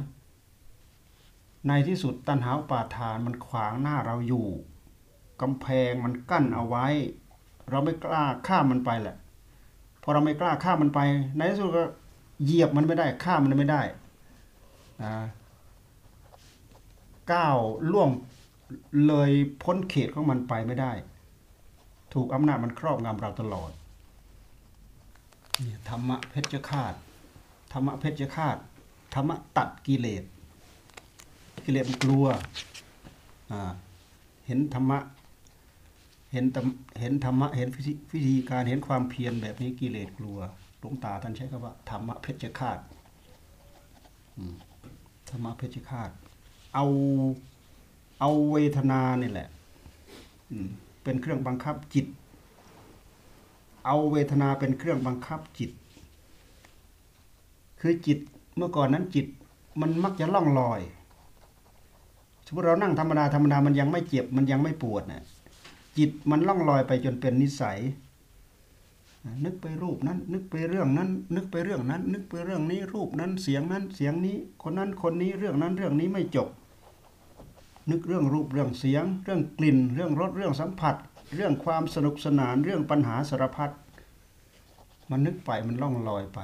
[1.68, 4.46] ในที่สุดตัณหาป่าทานมันขวางหน้าเราอยู่
[5.40, 6.86] กำแพงมันกั้นเอาไว้
[7.70, 9.16] เราไม่กล้าข้ามมันไปแหละ
[10.08, 11.00] อเราไม่กล้าข้ามมันไป
[11.36, 11.84] ในที่สุดก็
[12.44, 13.82] เหยียบมันไม่ได้ข้ามมันไม่ได้
[15.02, 15.14] นะ
[17.32, 17.56] ก้าว
[17.92, 18.08] ล่วง
[19.06, 19.30] เลย
[19.62, 20.92] พ้นเขตของมันไปไม่ได้
[22.14, 23.70] ถูกอำนาจมันครอบงำเราตลอด
[25.88, 26.94] ธรรมะเพชฌฆาต
[27.72, 28.56] ธรรมะเพชฌฆาต
[29.14, 30.24] ธรรมะตัดกิเลส
[31.64, 32.26] กิเลสมันกลัว
[34.46, 34.98] เห็นธรรมะ
[36.32, 36.44] เห็น
[37.00, 37.68] เห็นธรรมะเห็น
[38.12, 40.38] วิธีการเห็นความเพียรแบบนี้กิเลสกลัว
[40.78, 42.78] หลวงตาท่านใช้คำว่าธรรมะเพชฌฆาต
[45.28, 46.10] ธรรมะเพชฌฆาต
[46.74, 46.86] เอา
[48.20, 49.48] เอาเวทนานี่แหละ
[51.02, 52.06] เป็นเครื่องบังคับจิต
[53.86, 55.70] เอาเวทนาเป็นเครื่องบังคับจิต
[57.80, 58.18] คือจิต
[58.56, 59.26] เมื่อก่อนนั้นจิต
[59.80, 60.80] มันมักจะล่องลอย
[62.46, 65.22] สมมติเรานั่งธรรมดาธรรมดามันยังไม่เจ็บมันยังไม่ปวดนะ
[65.98, 67.78] จิตมันล่องลอยไปจนเป็นนิสัย
[69.44, 76.48] นึกไปรูปนั้น นึกไปเรื่องนั้น นึกไปเรื่องนั้น นึกไปเรื่องนี้รูปนั้นเสียงนั้นเสียงนี้ คนนั้นคนนี้เรื่องนั้นเรื่องนี้ไม่จบ
[77.90, 80.96] นึกเรื่องรูปเรื่องเสียง เรื่องกลิ่น เรื่องรสเรื่องสัมผัส
[81.34, 83.70] เรื่องความสนุกสนานเรื่องปัญหาสารพัด
[85.10, 86.40] มันนึกไปมันล่องลอยไป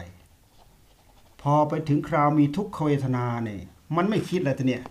[1.43, 3.61] พอไปถึงคราวมีทุกขเวทนาเนี่ย
[3.97, 4.83] มันไม่คิดเลยทีเนี่ย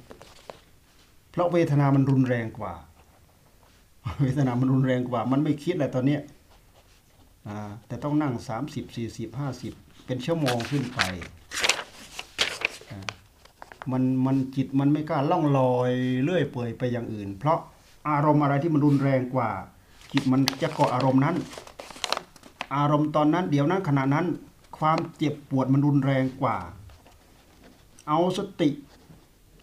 [1.32, 2.73] เพราะเวทนามันรุนแรงกว่า
[4.21, 6.21] เวทนามันรุนแรงกว่า มันไม่คิดเลยตอนเนี้ย
[7.87, 9.73] แต่ต้องนั่งสามสิบสี่สิบห้าสิบ
[10.05, 10.99] เป็นชั่วโมงขึ้นไป
[13.91, 15.91] มันมันจิตมันไม่กล้าล่องลอย
[16.23, 17.59] เลื่อยเปื่อยไปอย่างอื่น เพราะ
[18.09, 19.49] อารมณ์อะไรที่มันรุนแรงกว่า
[20.13, 21.35] จิตมันจะเกาะอารมณ์นั้น
[22.75, 24.25] อารมณ์ตอนนั้นเดี๋ยวนั้นขณะนั้น
[24.77, 26.57] ความเจ็บปวดมันรุนแรงกว่า
[28.07, 28.69] เอาสติ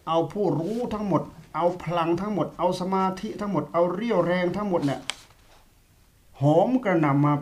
[0.07, 1.23] เอาผู้รู้ทั้งหมด
[1.55, 5.01] เอาพลังทั้งหมด เอาสมาธิทั้งหมด เอาเรี่ยวแรงทั้งหมดเนี่ย
[6.41, 7.35] หอมกระนำมา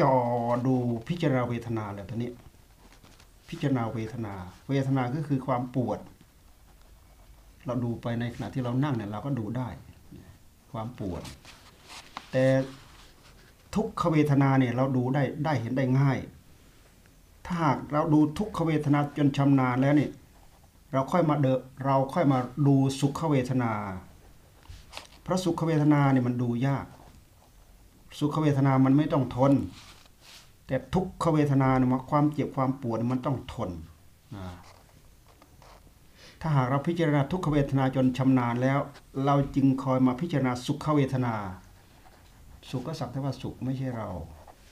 [0.00, 0.14] จ่อ
[0.66, 0.74] ดู
[1.08, 2.30] พิจารณาเวทนาแล้วตอนนี้
[3.48, 4.34] พิจารณาเวทนา
[4.68, 5.98] เวทนาก็คือความปวด
[7.66, 9.68] เราดูไปในขณะที่เรานั่งเนี่ยเราก็ดูได้
[10.72, 11.22] ความปวด
[12.32, 12.44] แต่
[13.74, 16.18] ทุกขเวทนาเนี่ยเราดูได้ได้เห็นได้ง่าย
[17.46, 20.10] ถ้าหากเราดูทุกขเวทนาจนชำนาญแล้วเนี่ย
[20.96, 21.46] เราค่อยมาเด
[21.84, 23.72] เราค่อยมาดูสุขเวทนา
[25.22, 26.86] เพราะสุขเวทนาเนี่ยมันดูยาก
[28.18, 29.52] สุขเวทนามันไม่ต้องทน
[30.66, 33.70] แต่ทุกขเวทนาเนี่ยความเจ็บความปวดมันต้องทน
[36.40, 38.78] ถ้าหากเราพิจารณาทุกขเวทนาจนชำนาญแล้ว
[39.24, 41.34] เราจึงคอยมาพิจารณาสุขเวทนา
[42.70, 44.08] สุขก็สักแต่ว่าสุขไม่ใช่เรา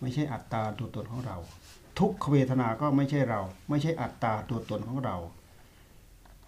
[0.01, 1.37] ไม่ใช่อัตตาตัวตนของเรา
[1.99, 5.17] ทุกขเวทนาก็ไม่ใช่เรา ไม่ใช่อัตตาตัวตนของเรา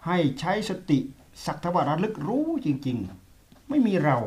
[0.07, 0.99] ให้ใช้สติ
[1.45, 4.17] สักทวาระลึกรู้จริงๆ ไม่มีเรา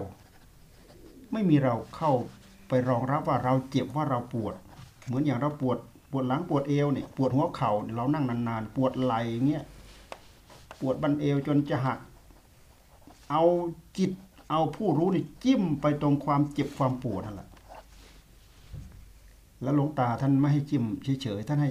[1.32, 2.12] ไม่มีเราเข้า
[2.68, 4.54] ไปรองรับว่าเราเจ็บว่าเราปวด
[5.04, 5.78] เหมือนอย่างเราปวด
[6.10, 9.64] ปวดหลังปวดเอวเนี่ยปวดหัวเข่าเรานั่งนานๆ ปวดไหล่เงี้ย
[10.80, 11.98] ปวดบันเอวจนจะหัก
[13.30, 13.42] เอา
[13.98, 14.12] จิต
[14.50, 17.48] เอาผู้รู้นี่จิ้มไปตรงความเจ็บความปวดนั่นแหละ
[19.62, 20.84] แล้วหลวงตาท่านไม่ให้จิ้ม
[21.22, 21.70] เฉยๆท่านให้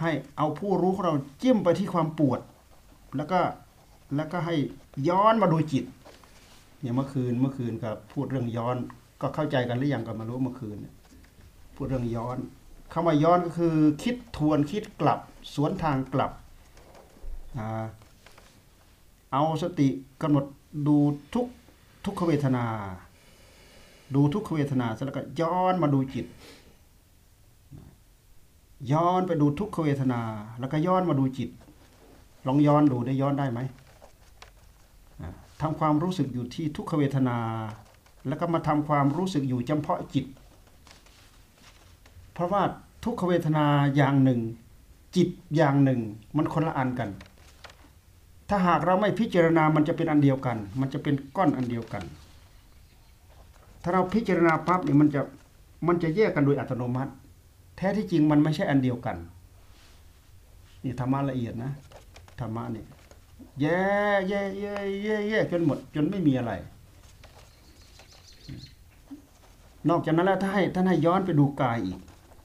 [0.00, 2.40] ให้เอาผู้รู้ของเราจิ้มไปที่ความปวด
[3.16, 3.40] แล้วก็
[4.16, 4.54] แล้วก็ให้
[5.08, 5.84] ย้อนมาดูจิต
[6.80, 8.76] เนี่ยเมื่อคืนเมื่อคืนกับพูดเรื่องย้อน
[9.20, 10.76] ก็เข้าใจกันหรือยังก็มารู้เมื่อคืน
[11.76, 12.38] พูดเรื่องย้อน
[12.92, 15.20] คำว่าย้อนก็คือ คิดทวนคิดกลับ
[15.54, 16.32] สวนทางกลับ
[19.32, 19.88] เอาสติ
[20.22, 20.44] กำหนด
[20.88, 20.96] ดู
[21.34, 21.46] ทุก
[22.04, 22.64] ทุกขเวทนา
[24.14, 26.26] ดูทุกขเวทนาเสร็จแล้วก็ย้อนมาดูจิต
[28.92, 30.20] ย้อนไปดูทุกขเวทนา
[30.60, 31.50] แล้วก็ย้อนมาดูจิต
[32.46, 33.60] ลองย้อนดูได้ย้อนได้ไหม
[35.60, 37.38] ทำความรู้สึกอยู่ที่ทุกขเวทนา
[38.28, 40.26] แล้วก็มาทำความรู้สึกอยู่เฉพาะจิต
[42.32, 42.62] เพราะว่า
[43.04, 44.40] ทุกขเวทนาอย่างหนึ่ง
[45.16, 46.00] จิตอย่างหนึ่ง
[46.36, 47.10] มันคนละอันกัน
[48.48, 52.04] ถ้าหากเราไม่พิจารณามันจะเป็นอันเดียวกัน มันจะเป็นก้อนอันเดียวกัน
[53.82, 55.20] ถ้าเราพิจารณาปั๊บเนี่ยมันจะ
[55.88, 57.12] มันจะแยกกันโดยอัตโนมัติ
[57.76, 59.16] แท้ที่จริงมันไม่ใช่อันเดียวกัน
[60.84, 61.72] นี่ธรรมะละเอียดนะ
[62.42, 62.84] ธรรมะนี่
[63.60, 63.82] แย่
[64.28, 64.74] แย่แย่
[65.04, 66.52] แย่แย่จนหมด จนไม่มีอะไร
[69.88, 71.98] นอกจากนั้นแล้วถ้าให้ท่านให้ย้อนไปดูกายอีก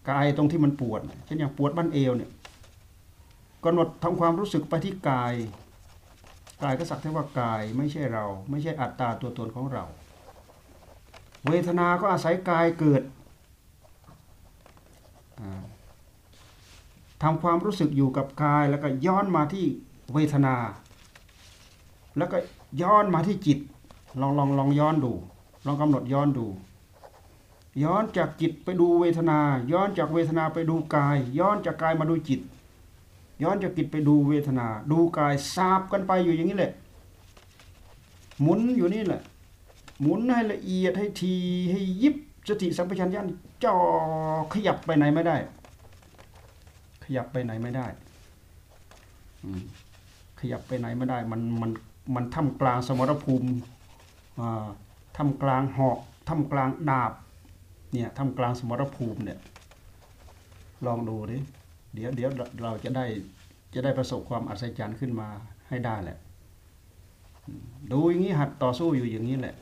[0.09, 2.31] กายตรงที่มันปวดเช่นอย่างปวดบั้นเอวเนี่ย
[3.63, 5.33] กำหนดทำความรู้สึกไปที่กาย
[6.63, 9.83] กายก็สักแต่ว่ากายไม่ใช่เรา ไม่ใช่อัตตาตัวตนของเรา
[11.47, 13.01] เวทนาก็อาศัยกายเกิด
[17.23, 19.65] ทำความรู้สึกอยู่กับกายแล้วก็ย้อนมาที่
[20.13, 20.55] เวทนา
[22.17, 22.37] แล้วก็
[22.81, 23.59] ย้อนมาที่จิต
[24.21, 25.13] ลองลองลองย้อนดู
[25.65, 26.45] ลองกำหนดย้อนดู
[27.83, 29.39] ย้อนจากจิตไปดูเวทนา
[29.71, 32.41] ย้อนจากเวทนาไปดูกาย ย้อนจากกายมาดูจิต
[33.43, 36.73] ย้อนจากจิตไปดูเวทนา ดูกายซาบกันไปอยู่อย่างนี้แหละ
[38.41, 39.21] หมุนอยู่นี่แหละ
[40.01, 41.35] หมุนให้ละเอียดให้ที
[41.71, 42.15] ให้ยิบ
[42.47, 43.21] สติสัมปชัญญะ
[43.63, 43.75] จ่อ
[44.53, 45.37] ขยับไปไหนไม่ได้
[47.03, 47.87] ขยับไปไหนไม่ได้
[49.43, 49.61] อืม
[50.39, 51.71] ขยับไปไหนไม่ได้ มันมัน
[52.15, 53.49] มันทำกลางสมรภูมิ
[55.17, 57.11] ทำกลางหอกทำกลางดาบ
[57.93, 59.39] เนี่ยทำกลางสมรภูมิเนี่ย
[60.85, 61.37] ลองดูดิ
[61.93, 62.29] เดี๋ยวเดี๋ยว
[62.63, 63.05] เราจะได้
[63.73, 65.27] จะได้ประสบความอัศจรรย์ขึ้นมา
[65.69, 66.17] ให้ได้แหละ
[67.91, 69.55] ดูอย่างนี้หัดต่อสู้อยู่อย่างนี้แหละ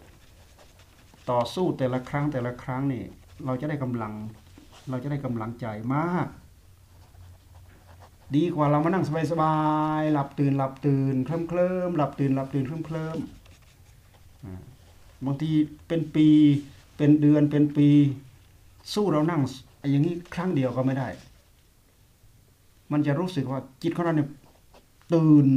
[1.31, 3.03] ต่อสู้แต่ละครั้งแต่ละครั้งนี่
[3.45, 4.13] เราจะได้กำลัง
[4.89, 6.27] เราจะได้กำลังใจมาก
[8.35, 9.55] ดีกว่าเรามานั่งสบา
[9.99, 13.17] ยๆหลับตื่นหลับตื่นเคลิ้มเคลิมหลับตื่นหลับตื่นเคลิ้มเคลิม
[15.25, 15.51] บางที
[15.87, 16.27] เป็นปี
[16.97, 17.89] เป็นเดือนเป็นปี
[18.93, 19.41] สู้เรานั่ง
[19.89, 21.07] อย่างนี้ครั้งเดียวก็ไม่ได้
[22.91, 24.29] มันจะรู้สึกว่าจิตของเราเนี่ย
[25.13, 25.47] ตื่น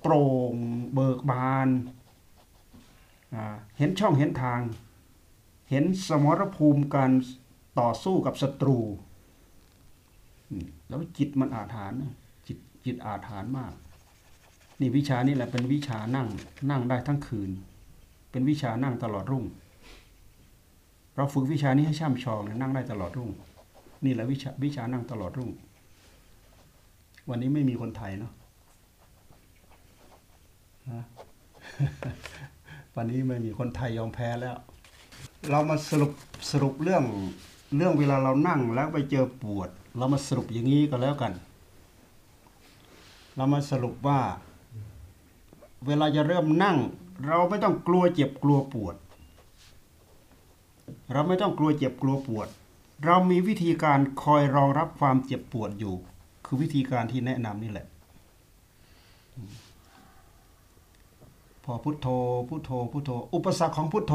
[0.00, 0.54] โปร่ง
[0.94, 1.68] เบิกบาน
[3.78, 4.60] เห็นช่องเห็นทาง
[5.70, 7.10] เห็นสมรภูมิการ
[7.78, 8.78] ต่อสู้กับศัตรู
[10.88, 12.04] แล้วจิตมันอาถรรพ์น
[12.46, 13.72] จิตจิตอาถรรพ์มาก
[14.80, 16.28] นี่วิชานี่แหละเป็นวิชานั่ง
[16.70, 17.50] นั่งได้ทั้งคืน
[18.30, 19.44] เป็นวิชานั่งตลอดรุ่ง
[21.16, 23.30] เราฝึกวิชานี้ให้ช่ำชองนั่งได้ตลอดรุ่ง
[24.04, 25.50] นี่แหละวิชาวิชานั่งตลอดรุ่ง
[27.28, 28.32] วันนี้ไม่มีคนไทยเนาะ
[32.96, 34.56] วันนี้ไม่มีคนไทยยอมแพ้แล้ว
[35.50, 36.12] เรามาสรุป
[36.50, 37.04] สรุปเรื่อง
[37.76, 41.32] เรื่องเวลาเรานั่งแล้วไปเจอปวด เรามาสรุปอย่างนี้ก็แล้วกัน
[43.36, 44.20] เรามาสรุปว่า
[45.86, 46.76] เวลาจะเริ่มนั่ง
[47.26, 48.96] เราไม่ต้องกลัวเจ็บกลัวปวด
[51.12, 52.48] เราไม่ต้องกลัวเจ็บกลัวปวด
[53.04, 55.94] เรามีวิธีการคอยรองรับความเจ็บปวดอยู่
[56.44, 57.86] คือวิธีการที่แนะนำนี่แหละ
[61.64, 62.06] พอพุทโธ
[62.48, 64.12] พุทโธพุทโธ อุปสรรคของพุทโธ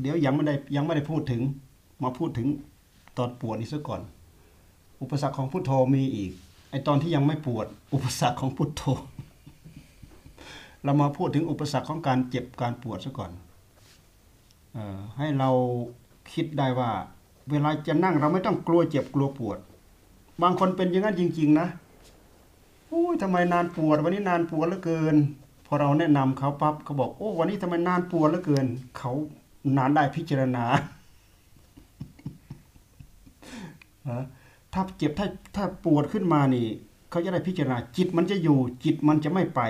[0.00, 1.42] เดี๋ยวยังไม่ได้ยังไม่ได้พูดถึง
[2.02, 2.48] มาพูดถึง
[3.18, 4.00] ตอนปวดนี้ซะก่อน
[5.00, 6.32] อุปสรรคของพุทโธมีอีก
[6.70, 8.82] ไอตอนที่ยังไม่ปวด อุปสรรคของพุทโธ
[10.84, 13.30] เรามาพูดถึงอุปสรรคของการเจ็บการปวดซะก่อน
[14.76, 15.50] ออให้เรา
[16.32, 16.90] คิดได้ว่า
[17.50, 19.58] เวลาจะนั่งเราไม่ต้องกลัวเจ็บกลัวปวด
[20.42, 21.68] บางคนเป็นอย่างนั้นจริง ๆ นะ
[22.88, 25.16] โอ้ยทำไมนานปวด วันนี้นานปวดเหลือเกิน
[25.66, 28.66] พอเราแนะนำเขาปั๊บเขาบอกโอ้วันนี้ทำไมนานปวดเหลือเกิน
[28.98, 29.12] เขา
[29.76, 30.82] นานได้พิจารณา ฮะ
[34.72, 36.66] ถ้าเจ็บถ้าถ้าปวดขึ้นมานี่
[37.10, 39.60] เขาจะได้พิจารณาจิตมันจะอยู่ จิตมันจะไม่ไป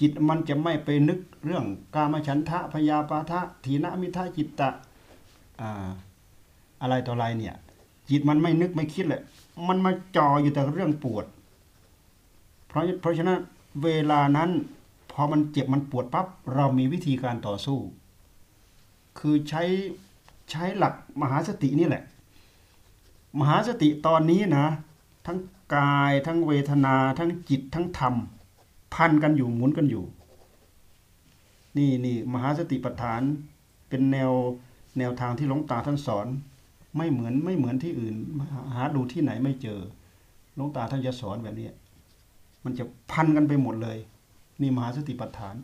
[0.00, 1.64] จิตมันจะไม่ไปนึกเรื่อง
[1.94, 4.68] กามฉันทะพยาปาทะถีนมิทะจิตตะ
[5.60, 5.88] อ่า
[6.82, 7.54] อะไรต่ออะไรเนี่ย
[8.08, 9.22] จิตมันไม่นึกไม่คิดเลย
[9.68, 11.24] มันมาจ่ออยู่แต่เรื่องปวด
[12.68, 13.38] เพราะเพราะฉะนั้น
[13.82, 14.50] เวลานั้น
[15.12, 17.78] พอมันเจ็บมันปวดปั๊บเรามีวิธีการต่อสู้
[19.18, 19.62] คือใช้
[20.50, 22.02] ใช้หลักมหาสตินี่แหละ
[23.38, 24.66] มหาสติตอนนี้นะ
[25.26, 25.38] ทั้ง
[25.74, 28.14] กายทั้งเวทนา ทั้งจิตทั้งธรรม
[28.94, 30.04] พันกันอยู่หมุนกันอยู่
[31.76, 33.22] นี่นี่มหาสติปัฏฐาน
[33.88, 34.32] เป็นแนว
[34.98, 36.26] แนวทางที่หลวงตาท่านสอน
[36.96, 38.14] ไม่เหมือนไม่เหมือนที่อื่น
[38.74, 39.80] หาดูที่ไหนไม่เจอ
[40.54, 41.68] หลวงตาท่านจะสอนแบบนี้
[42.64, 43.98] มันจะพันกันไปหมดเลย
[44.60, 45.54] นี่มหาสติปัฏฐาน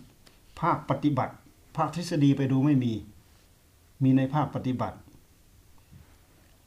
[0.61, 1.35] ภาคปฏิบัติ
[1.76, 2.92] ภาคทฤษฎีไปดูไม่มี
[4.02, 4.96] มีในภาคปฏิบัติ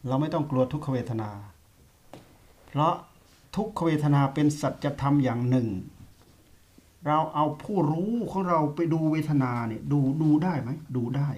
[0.08, 1.30] เราไม่ต้องกลัวทุกขเวทนา
[2.68, 2.94] เพราะ
[3.56, 5.68] ทุกขเวทนาเป็นสัจธรรมอย่างหนึ่ง
[7.06, 11.30] เราเอาผู้รู้ของเราไปดูเวทนาเนี่ยดูดูได้ไหมดูได้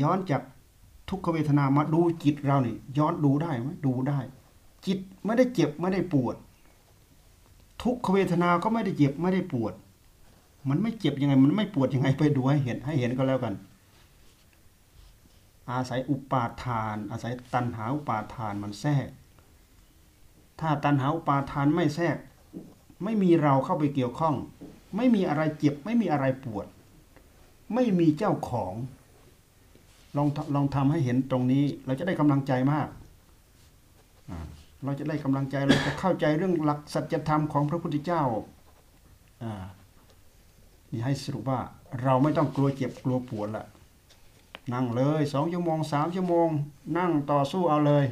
[0.00, 0.42] ย้อนจาก
[1.10, 4.18] ทุกขเวทนามาดูจิตเราเนี่ยย้อนดูได้ไหมดูได้
[4.86, 6.36] จิตไม่ได้เจ็บไม่ได้ปวด
[7.82, 9.74] ทุกขเวทนาก็ไม่ได้เจ็บไม่ได้ปวด
[10.68, 13.54] มันไม่เจ็บยังไง มันไม่ปวดยังไงไปดูให้เห็นให้เห็นก็แล้วกัน
[15.70, 19.08] อาศัยอุปาทาน อาศัยตัณหาอุปาทานมันแทรก
[20.60, 22.16] ถ้าตัณหาอุปาทานไม่แทรก
[23.04, 24.34] ไม่มีเราเข้าไปเกี่ยวข้อง
[24.96, 26.66] ไม่มีอะไรเจ็บ ไม่มีอะไรปวด
[27.74, 28.74] ไม่มีเจ้าของ
[30.16, 32.88] ลองลองทำให้เห็นตรงนี้ เราจะได้กำลังใจมาก
[34.84, 38.22] เราจะได้กำลังใจเราจะเข้าใจเรื่องหลักสัจธรรมของพระพุทธเจ้า
[40.90, 41.60] นี่ให้สรุปว่า
[42.02, 43.66] เราไม่ต้องกลัวเจ็บกลัวปวดละ
[44.72, 46.48] นั่งเลยสองชั่วโมงสามชั่วโมง
[46.96, 48.06] นั่งต่อสู้เอาเลย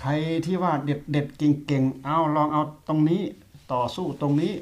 [0.00, 0.10] ใคร
[0.46, 3.22] ที่ว่าเด็ดเด็ดเก่งเก่งเอาลองเอาตรงนี้
[3.72, 4.54] ต่อสู้ตรงนี้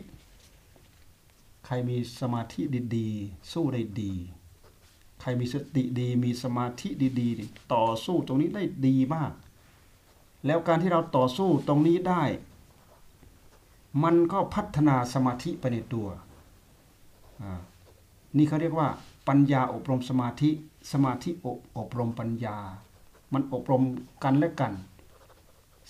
[1.67, 2.61] ใครมีสมาธิ
[2.97, 4.13] ดีๆ สู้ได้ดี
[5.21, 6.89] ใครมีสติดีมีสมาธิ
[7.21, 9.33] ดีๆ ต่อสู้ตรงนี้ได้ดีมาก
[10.47, 12.23] แล้วการที่เราต่อสู้ตรงนี้ได้
[14.03, 16.09] มันก็พัฒนาสมาธิไปในตัว
[18.37, 18.89] นี่เขาเรียกว่า
[19.29, 20.51] ปัญญาอบรมสมาธิ
[20.93, 22.57] สมาธิอบอบรมปัญญา
[23.33, 23.83] มันอบรม
[24.25, 24.73] กันและกัน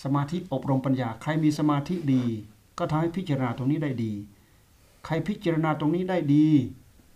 [0.02, 2.24] สมาธิอบรมปัญญา ใครมีสมาธิดี
[2.78, 4.12] ก็ทำให้พิจารณาตรงนี้ได้ดี
[5.04, 6.46] ใครพิจารณาตรงนี้ได้ดี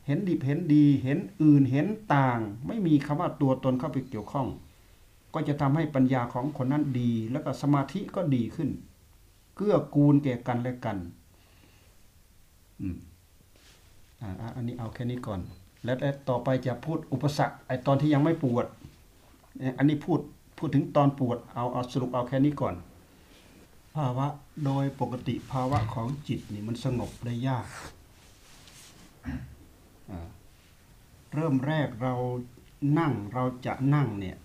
[0.06, 4.48] เห็นดิบเห็นดี เห็นอื่นเห็นต่าง ไม่มีคำว่าตัวตนเข้าไปเกี่ยวข้อง
[5.34, 8.70] ก็จะทำให้ปัญญาของคนนั้นดี แล้วก็สมาธิก็ดีขึ้น
[9.56, 10.96] เกื้อกูลแก่กันและกัน
[12.80, 12.96] อืม
[14.56, 15.40] อันนี้เอาแค่นี้ก่อน
[15.84, 15.96] แล้ว
[16.28, 18.66] ต่อไปจะพูดอุปสรรคไอตอนที่ยังไม่ปวด
[19.78, 20.20] อันนี้พูด
[20.58, 22.74] พูดถึงตอนปวดเอาเอาสรุปเอาแค่นี้ก่อน
[23.96, 24.26] ภาวะ
[24.64, 27.66] โดยปกติภาวะของจิตนี่มันสงบได้ยาก
[31.34, 32.14] เริ่มแรกเรา
[32.98, 34.36] นั่งเราจะนั่งเนี่ย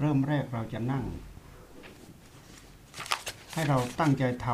[0.00, 1.04] เริ่มแรกเราจะนั่ง
[3.52, 4.46] ให้เราตั้งใจท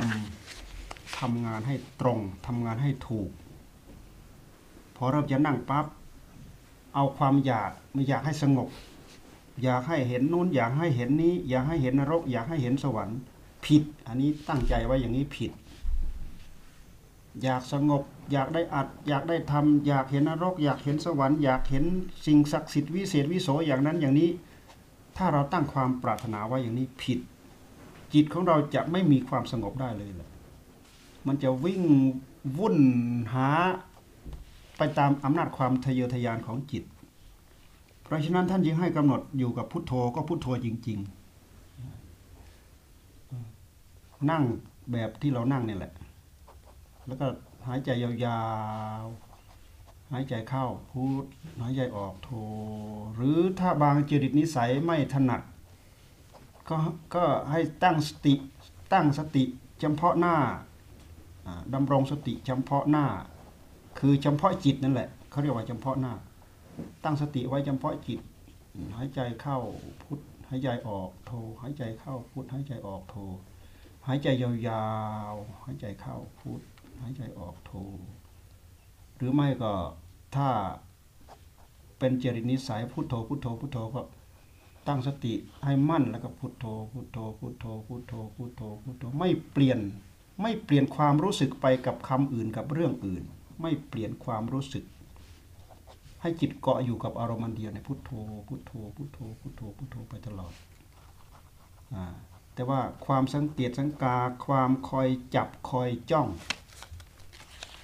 [0.57, 3.30] ำทำงานให้ตรงทำงานให้ถูก
[4.99, 5.86] พอเริ่มจะนั่งปั๊บ
[6.94, 8.68] เอาความอยากไม่อยากให้สงบ
[9.62, 13.18] อยากให้เห็นนู้นอยากให้เห็นนี้ อยากให้เห็นนรก อยากให้เห็นสวรรค์
[13.64, 15.53] ผิด อันนี้ตั้งใจไว้อย่างนี้ผิด
[17.42, 21.84] อยากสงบ อยากได้อัด อยากได้ทำอยากเห็นนรก อยากเห็นสวรรค์อยากเห็น
[22.26, 24.30] สิ่งศักดิ์สิทธิ์วิเศษวิโสอย่างนั้นอย่างนี้
[25.16, 27.18] ถ้าเราตั้งความปรารถนาไว้อย่างนี้ผิด
[28.14, 30.30] จิตของเราจะไม่มีความสงบได้เลยแหละ
[31.26, 31.82] มันจะวิ่ง
[32.59, 32.78] วุ่น
[33.34, 33.49] หา
[34.78, 36.84] ไปตามอำนาจความทะเยอทะยานของจิต
[38.02, 40.98] เพราะฉะนั้นท่านจึงให้กำหนดอยู่กับพุทโธก็พุทโธจริง
[43.44, 44.42] ๆ นั่ง
[44.92, 45.92] แบบที่เรานั่งนี่แหละ
[47.06, 47.26] แล้วก็
[47.68, 48.10] หายใจยา
[49.02, 51.24] วๆ หายใจเข้าพุท
[51.60, 52.30] หายใจออกโท
[53.14, 55.42] หรือถ้าบางจริตนิสัยไม่ถนัด
[56.68, 56.76] ก็
[57.14, 58.34] ก็ให้ตั้งสติ
[58.92, 59.44] ตั้งสติ
[59.80, 60.36] เฉพาะหน้า
[61.74, 63.06] ดำรงสติเฉพาะหน้า
[63.99, 66.14] คือเฉพาะจิตนั่นแหละเขาเรียกว่าเฉพาะหน้า
[67.05, 68.20] ตั้งสติไว้เฉพาะจิต
[68.96, 69.59] หายใจเข้า
[70.03, 70.18] พุท
[70.49, 73.16] หายใจออกโทหายใจเข้าพุทหายใจออกโท
[74.07, 74.53] หายใจยา
[75.32, 76.61] วๆหายใจเข้าพุท
[77.01, 77.72] หายใจออกโท
[79.16, 79.72] หรือไม่ก็
[80.36, 80.49] ถ้า
[81.99, 84.03] เป็นจริตนิสัยพุทโธพุทโธพุทโธก็
[84.86, 85.34] ตั้งสติ
[85.64, 89.78] ให้มั่นแล้วก็พุทโธพุทโธพุทโธพุทโธพุทโธพุทโธไม่เปลี่ยน
[90.42, 93.24] ไม่เปลี่ยนความรู้สึกไปกับคำอื่นกับเรื่องอื่น
[93.61, 94.84] ไม่เปลี่ยนความรู้สึก
[96.22, 98.11] ให้จิตเกาะอยู่กับอารมณ์เดียวในพุทโธ
[98.48, 100.52] พุทโธพุทโธพุทโธพุทโธไปตลอด
[101.94, 101.96] อ
[102.54, 106.28] แต่ว่าความสังเกตสังกาความคอยจับคอยจ้อง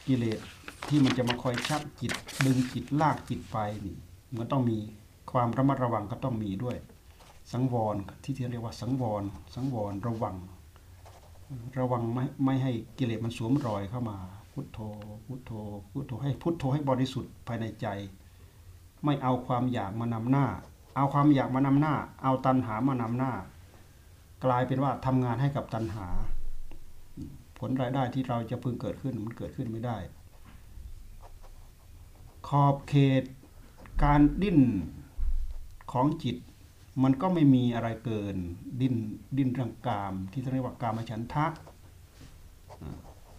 [0.06, 0.40] กิเลส
[0.88, 2.12] ที่มันจะมาคอยชักจิต
[2.44, 3.56] ดึงจิตลากจิตไป
[3.86, 3.96] นี่
[4.38, 4.78] มันต้องมี
[5.32, 6.76] ความระมัดระวังก็ต้องมีด้วย
[7.52, 9.22] สังวรที่ที่เรียกว่าสังวร
[9.54, 10.36] สังวรระวัง
[11.78, 14.18] ระวังไม่ไม่ให้กิเลสมันสวมรอยเข้ามา
[14.54, 14.80] พุทโธ
[15.26, 15.52] พุทโธ
[15.92, 17.86] พุทโธให้พุทโธให้บริสุทธิ์ภายในใจ
[19.04, 20.46] ไม่เอาความอยากมานำหน้า
[20.96, 23.32] เอาความอยากมานำหน้า เอาตัณหามานำหน้า
[24.44, 26.06] กลายเป็นว่าทำงานให้กับตัณหา
[27.58, 29.96] ผลรายได้ที่เราจะพึงเกิดขึ้นมันเกิดขึ้นไม่ได้
[32.48, 33.22] ขอบเขต
[34.02, 34.60] การดิ้น
[35.92, 36.36] ของจิต
[37.02, 38.36] มันก็ไม่มีอะไรเกิน
[38.80, 38.94] ดิ้น
[39.36, 41.46] ดิ้นเรื่องกาม ที่เรียกว่ากามฉันทะ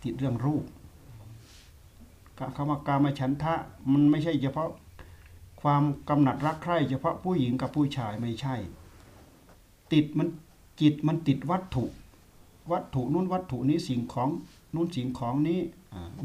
[0.04, 0.64] ติดเรื่องรูป
[2.56, 3.56] คำว่ากามฉันทะ
[3.92, 4.70] มันไม่ใช่เฉพาะ
[5.62, 8.56] ความกำหนัดรักใคร่เฉพาะผู้หญิงกับผู้ชายไม่ใช่
[9.94, 10.28] ติดมัน
[10.82, 11.86] จิตมันติดวัตถุ
[12.72, 14.30] วัตถุนู้นวัตถุนี้สิ่งของ
[14.74, 15.60] นู้นสิ่งของนี้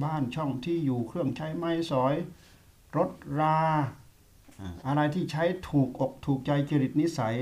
[0.02, 2.14] บ้านช่องที่อยู่เครื่องใช้ไม้สอย
[2.96, 3.58] รถรา
[4.86, 7.36] อะไรที่ใช้ถูกอกถูกใจจริตนิสัย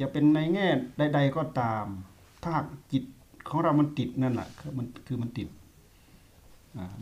[0.00, 0.66] จะเป็นในแง่
[0.98, 1.84] ใด ๆก็ตาม
[2.44, 2.54] ถ้า
[2.92, 3.04] จิต
[3.48, 5.48] ของเรามันติดนั่นแหละมันคือมันติด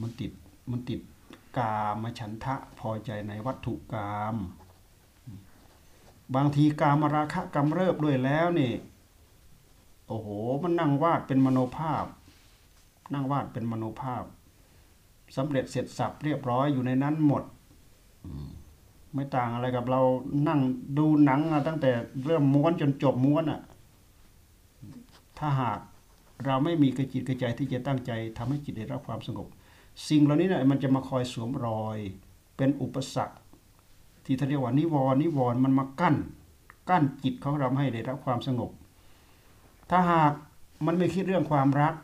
[0.00, 0.32] มันติด
[0.70, 1.00] มันติด
[1.58, 4.36] กามฉันทะพอใจในวัตถุกาม
[6.34, 8.72] บางทีกามราคะกำเริบด้วยแล้วนี่
[10.06, 10.28] โอ้โห
[10.62, 12.04] มันนั่งวาดเป็นมโนภาพ
[13.12, 14.24] นั่งวาดเป็นมโนภาพ
[15.36, 17.44] สำเร็จเสร็จสับเรียบร้อยอยู่ในนั้นหมด
[19.14, 20.00] ไม่ต่างอะไรกับเรา
[20.48, 20.60] นั่ง
[20.98, 21.90] ดูหนังตั้งแต่
[22.26, 23.60] เริ่มม้วนจนจบม้วนอะ
[25.38, 25.78] ถ้าหาก
[26.44, 29.48] เราไม่มีกระจิตกระใจที่จะตั้งใจทำให้จิตได้รับความสงบ
[30.08, 31.98] สิ่งเหล่านี้เนี่ยมันจะมาคอยสวมรอย
[32.56, 33.36] เป็นอุปสรรค
[34.24, 36.16] ที่เขาเรียกว่านิวรณ์นิวรณ์มันมากั้น
[36.88, 38.70] กั้นจิตของเราให้ได้รับความสงบ
[39.90, 40.32] ถ้าหาก
[40.86, 41.94] มันไม่คิดเรื่องความรัก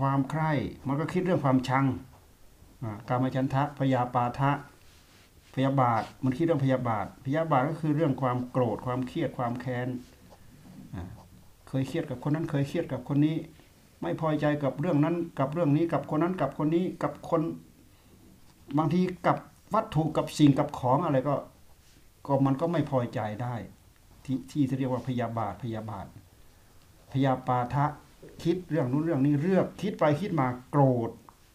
[0.00, 0.52] ความใคร่
[0.86, 1.84] มันก็คิดเรื่องความชัง
[3.08, 4.50] กามฉันทะพยาปาทะ
[5.54, 9.88] พยาบาทมันคิดเรื่องพยาบาท พยาบาทก็คือเรื่องความโกรธความเครียดความแค้น
[11.68, 13.36] เคยเครียดกับคนนั้นเคยเครียดกับคนนี้
[14.02, 17.42] ไม่พอใจกับเรื่องนั้นกับเรื่องนี้กับคนนั้นกับคนนี้กับคน
[18.78, 19.36] บางทีกับ
[19.74, 21.34] วัตถุกับสิ่งกับของอะไรก็
[22.26, 23.54] ก็มันก็ไม่พอใจได้
[24.24, 26.06] ที่ที่เรียกว่าพยาบาทพยาบาท
[27.12, 27.86] พยาปาทะ
[28.42, 31.10] คิดเรื่องนู้นเรื่องนี้เรื่องคิดไปคิดมาโกรธ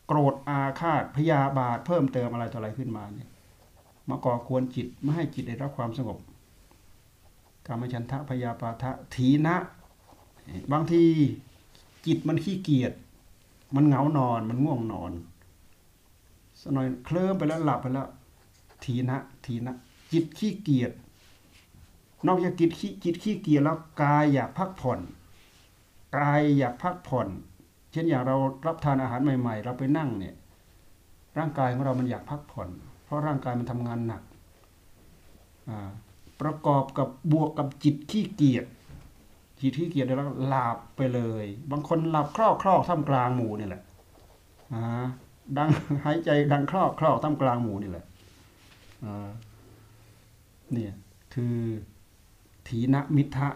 [0.08, 3.30] โกรธอาฆาตพยาบาทเพิ่มเติมอะไรต่ออะไรขึ้นมาเนี่ย
[4.10, 6.18] มาก่อควรจิตไม่ให้จิตได้รับความสงบ
[7.66, 9.56] กามฉันทะพยาปาทะถีนะ
[10.72, 11.04] บางที
[12.06, 12.94] จิตมันขี้เกียจ
[13.76, 15.12] มันเหงานอนมันง่วงนอน
[16.62, 18.08] สนอยเคลิ้มไปแล้วหลับไปแล้ว
[18.84, 19.76] ทีนะทีนะ
[20.12, 20.92] จิตขี้เกียจ
[22.28, 25.00] นอกจากจิตขี้จิตขี้เกียจแล้วกายอยากพักผ่อน
[26.18, 27.28] กายอยากพักผ่อน
[27.92, 28.36] เช่นอย่างเรา
[28.68, 30.36] รับทานอาหารใหม่ ๆ เราไปนั่งเนี่ย
[31.38, 32.70] ร่างกายของเรามันอยากพักผ่อน
[33.04, 34.22] เพราะร่างกายมันทำงานหนัก
[36.42, 38.66] ประกอบกับบวกกับจิตขี้เกียจ
[39.66, 43.82] จิตขี้เกียจแล้วหลับไปเลย บางคนหลับคลอกคลอกท่ามกลางหมู่นี่แหละ
[44.74, 44.84] อ่า
[45.58, 45.70] ดัง
[46.06, 48.06] หายใจดังคลอกคลอกท่ามกลางหมู่นี่แหละ
[49.06, 49.30] อ่า
[50.72, 50.94] เนี่ย
[51.34, 51.58] คือ
[52.68, 53.50] ถีนมิทะ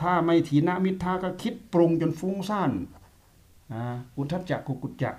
[0.00, 2.72] ถ้าไม่ถีนมิทะก็คิดปรุงจนฟุ้งซ่าน
[3.72, 3.82] อ่า
[4.16, 5.10] อุทัจจกุกุจจะ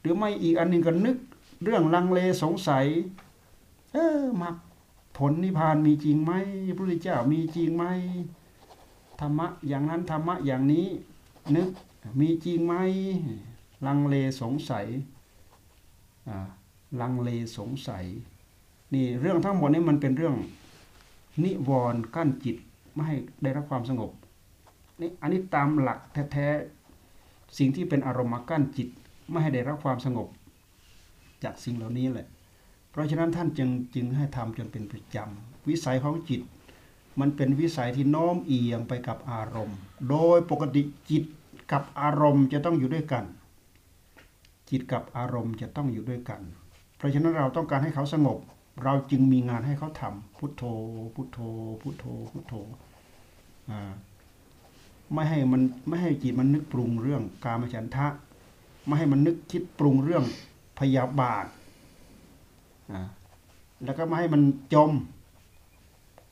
[0.00, 1.16] หรือไม่อีกอันหนึ่งก็นึก
[1.62, 2.84] เรื่องลังเลสงสัย
[3.92, 4.56] เออมรรค
[5.16, 6.32] ผลนิพพานมีจริงไหม
[6.66, 7.84] พระพุทธเจ้ามีจริงไหม
[9.20, 10.86] ธรรมะอย่างนั้นธรรมะอย่างนี้
[11.56, 11.68] นึก
[12.20, 12.74] มีจริงไหม
[13.86, 14.86] ลังเลสงสัย
[17.00, 18.04] ลังเลสงสัย
[18.94, 20.36] นี่เรื่องทั้งหมดนี้มันเป็นเรื่อง
[21.44, 22.56] นิวรณ์กั้นจิต
[22.92, 24.10] ไม่ให้ได้รับความสงบ
[25.00, 25.98] นี่อันนี้ตามหลัก
[26.32, 28.88] แท้ๆสิ่งที่เป็นอารมณ์มากั้นจิต
[29.30, 30.28] ไม่ให้ได้รับความสงบ
[31.44, 32.28] จากสิ่งเหล่านี้แหละ
[32.92, 36.40] เพราะฉะนั้นท่านจึงจึงให้ทำจนเป็นประจำวิสัยของจิต
[37.20, 39.78] มันเป็นวิสัยที่โน้มเอียงไปกับอารมณ์
[40.08, 41.24] โดยปกติจิต
[41.72, 43.24] กับอารมณ์จะต้องอยู่ด้วยกัน
[44.70, 46.40] จิตกับอารมณ์จะต้องอยู่ด้วยกัน
[46.96, 48.38] เพราะฉะนั้นเราต้องการให้เขาสงบ
[48.84, 50.62] เราจึงมีงานให้เขาทำพุทโธ
[51.14, 51.38] พุทโธ
[51.80, 52.54] พุทโธ พุทโธ
[55.12, 58.06] ไม่ให้มันไม่ให้จิตมันนึกปรุงเรื่องกามฉันทะ
[58.86, 60.24] ไม่ให้มันนึกคิดปรุงเรื่อง
[60.78, 61.46] พยาบาท
[63.84, 64.42] แล้วก็ไม่ให้มัน
[64.74, 64.90] จม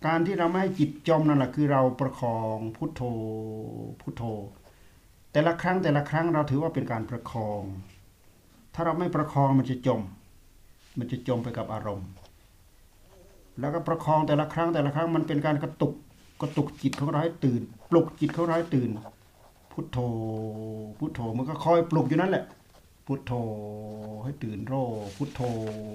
[0.06, 3.02] การที่เราไม่ให้จิตจมนั่นแหละคือเราประคองพุทโธ
[4.00, 4.22] พุทโธ
[5.32, 7.62] แต่ละครั้งแต่ละครั้งเราถือว่าเป็นการประคอง
[8.74, 10.00] ถ้าเราไม่ประคองมันจะจม
[10.98, 12.10] มันจะจมไปกับอารมณ์
[13.60, 15.94] แล้วก็ประคองแต่ละครั้งแต่ละครั้งมันเป็นการกระตุก
[16.40, 18.90] กระตุกจิตของเราให้ตื่น ปลุกจิตของเราให้ตื่น
[19.72, 19.98] พุทโธ
[20.98, 22.44] พุทโธมันก็คอยปลุกอยู่นั่นแหละ
[23.06, 23.32] พุทโธ
[24.24, 24.74] ให้ตื่นโร
[25.16, 25.42] พุทโธ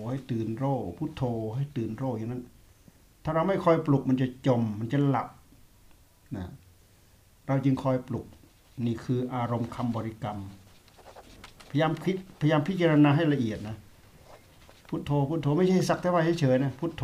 [0.10, 0.66] ให้ตื่นโร
[0.98, 1.24] พุทโธ
[1.56, 2.44] ให้ตื่นโรอย่างนั้น
[3.24, 5.28] ถ้าเราไม่คอยปลุกมันจะจมมันจะหลับ
[6.36, 6.52] นะ
[7.48, 8.26] เราจึงคอยปลุก
[8.86, 10.40] นี่คืออารมณ์คำบริกรรม
[11.70, 13.76] พยายามคิดพยายามพิจารณาให้ละเอียดนะ
[14.90, 17.04] พุทโธพุทโธไม่ใช่สักแต่ว่าเฉยๆนะพุทโธ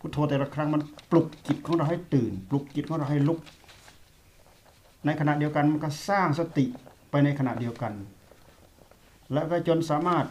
[0.00, 3.40] พุทโธแต่ละครั้งมันปลุกจิตของเราให้ตื่น ปลุกจิตของเราให้ลุก
[5.04, 6.64] ในขณะเดียวกันมันก็สร้างสติ
[7.10, 7.92] ไปในขณะเดียวกัน
[9.32, 10.26] แล้วก็จนสามารถ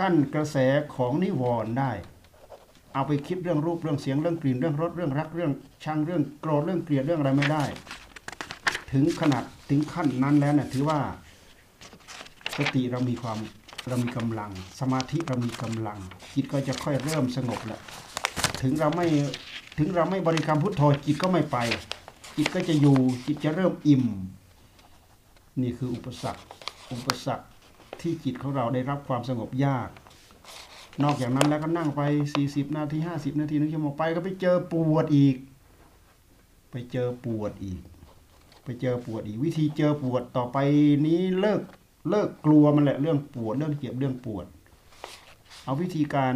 [0.00, 0.56] กั้นกระแส
[0.94, 1.92] ของนิวรณ์ได้
[2.94, 5.52] เอาไปคิดเรื่องรูปเรื่องเสียงเรื่องกลิ่นเรื่องรสเรื่องรักเรื่อง
[5.84, 7.64] ชังเรื่องโกรธเรื่องเกลียดเรื่องอะไรไม่ได้
[8.92, 10.98] ถึงขนาดถึงขั้นนั้นแล้วเนี่ยถือว่า
[12.56, 13.38] สติเรามีความ
[13.88, 15.98] เรามีกำลัง สมาธิเรามีกำลัง
[16.34, 17.80] จิตก็จะค่อยเริ่มสงบแหละ
[18.62, 19.06] ถึงเราไม่
[19.78, 21.56] ถึงเราไม่บริกรรมพุทโธจิตก็ไม่ไป
[22.36, 24.04] จิตก็จะอยู่จิตจะเริ่มอิ่ม
[25.62, 26.42] นี่คืออุปสรรค
[26.92, 27.46] อุปสรรค
[28.04, 29.88] ที่จิตของเราได้รับความสงบยาก
[31.02, 32.02] นอกจากนั้นแล้วก็นั่งไป
[32.38, 35.36] 40 นาที 50 นาทีนึงชั่วโมงไปก็ไปเจอปวดอีก
[36.70, 37.80] ไปเจอปวดอีก
[38.64, 40.58] ไปเจอปวดอีก วิธีเจอปวดต่อไป
[41.06, 41.60] นี้เลิก
[42.10, 44.46] เลิกกลัวมันแหละเรื่องปวดเรื่องเจ็บเรื่องปวด
[45.64, 46.34] เอาวิธีการ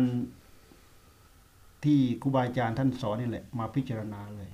[1.84, 4.50] ที่ครูบาอาจารย์ท่านสอนนี่แหละมาพิจารณาเลย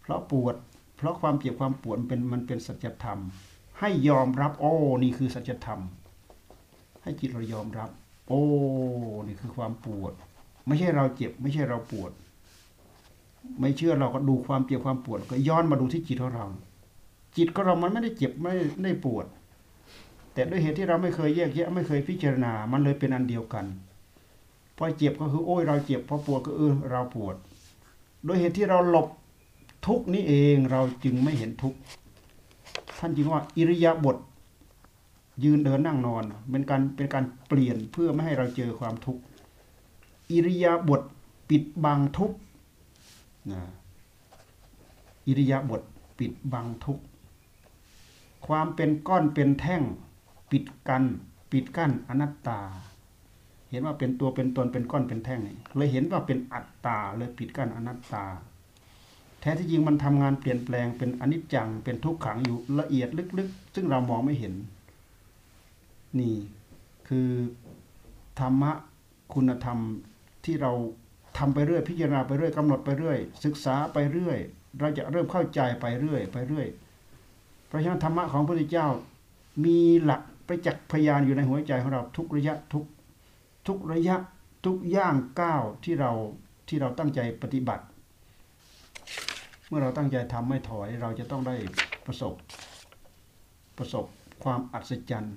[0.00, 0.54] เพราะปวด
[0.96, 3.20] เพราะความเจ็บความปวดมันเป็นมันเป็นสัจธรรม
[3.80, 4.72] ให้ยอมรับ โอ้
[5.02, 5.80] นี่คือสัจธรรม
[7.02, 7.90] ให้จิตเรายอมรับ
[8.28, 8.42] โอ้
[9.26, 10.12] นี่คือความปวด
[10.66, 12.12] ไม่ใช่เราเจ็บ ไม่ใช่เราปวด
[13.60, 16.46] ไม่เชื่อเราก็ดูความเจ็บความปวด ก็ย้อนมาดูที่จิตของเรา
[17.36, 18.52] จิตของเรามันไม่ได้เจ็บไม่
[18.84, 19.26] ได้ปวด
[20.32, 23.66] แต่ด้วยเหตุที่เราไม่เคยแยกแยะไม่เคยพิจารณา มันเลยเป็นอันเดียวกัน
[24.76, 27.36] พอเจ็บก็คือโอ้ยเราเจ็บพอปวดก็เออเราปวด
[28.24, 29.08] โดยเหตุที่เราหลบ
[29.86, 31.78] ทุกนี้เองเราจึงไม่เห็นทุกข์
[33.00, 34.16] ท่านจึงว่าอิริยาบถ
[35.44, 39.22] ยืนเดินนั่งนอนเป็นการเป็นการเปลี่ยนเพื่อไม่ให้เราเจอความทุกข์
[40.30, 41.02] อิริยาบถ
[41.48, 42.38] ปิดบังทุกข์
[43.50, 43.60] นะ
[45.26, 45.82] อิริยาบถ
[46.18, 47.04] ปิดบังทุกข์
[48.46, 49.82] ความเป็นก้อนเป็นแท่ง
[50.50, 51.04] ปิดกัน
[51.52, 52.60] ปิดกั้นอนัตตา
[53.70, 55.40] เห็นว่าเป็นตัวเป็นตนเป็นก้อนเป็นแท่ง
[55.76, 58.24] เลยเห็นว่าเป็นอัตตาเลยปิดกั้นอนัตตา
[59.40, 64.54] แท้ที่จริงมันทำงานเปลี่ยนแปลงเป็นอนิจจังเป็นทุกขังอยู่ละเอียดลึกๆ ซึ่งเรามองไม่เห็น
[66.18, 66.34] นี่
[67.08, 67.28] คือ
[68.40, 68.72] ธรรมะ
[69.34, 69.78] คุณธรรม
[70.44, 70.72] ที่เรา
[71.38, 74.38] ทำไปเรื่อยพิจารณาไปเรื่อยกำหนดไปเรื่อย ศึกษาไปเรื่อย
[74.80, 76.66] เราจะเริ่มเข้าใจไปเรื่อย ไปเรื่อย
[77.66, 78.88] เพราะฉะนั้นธรรมะของพระพุทธเจ้า
[79.64, 82.84] มีหลักประจักษ์พยานอยู่ในหัวใจของเราทุกระยะทุก
[83.66, 84.16] ทุกระยะ
[84.64, 86.12] ทุกย่างก้าวที่เรา
[86.68, 87.84] ที่เราตั้งใจปฏิบัติ
[89.70, 91.56] เมื่อเราตั้งใจทำไม่ถอย เราจะต้องได้
[92.06, 92.34] ประสบ
[93.78, 94.04] ประสบ
[94.44, 95.36] ความอัศจรรย์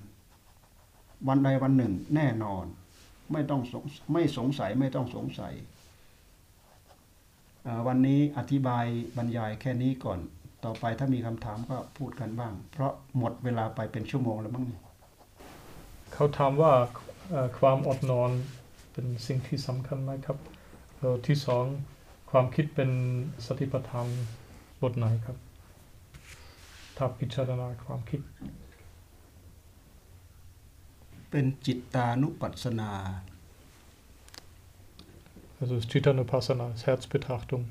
[1.28, 2.64] วันใดวันหนึ่งแน่นอน
[3.32, 5.54] ไม่ต้องสงไม่สงสัยไม่ต้องสงสัย
[7.86, 8.84] วันนี้อธิบาย
[9.16, 10.18] บรรยายแค่นี้ก่อน
[10.64, 14.66] ต่อไปถ้ามีคำถามก็พูดกันบ้าง เพราะหมดเวลาไปเป็นชั่วโมงแล้วมั้ง
[16.12, 16.72] เขาถามว่า
[17.58, 18.30] ความอดนอน
[18.92, 20.38] เป็นสิ่งที่สำคัญไหมครับ
[21.26, 21.64] ที่สอง
[22.36, 22.90] ความคิดเป็น
[23.46, 24.06] สติปัฏฐาน
[24.82, 25.36] บทไหนครับ
[26.96, 28.20] ถ้าพิจารณาความคิด
[31.30, 32.92] เป็นจิตตานุปัสสนา
[35.60, 37.64] also das Chittanupassana, das Herzbetrachtung.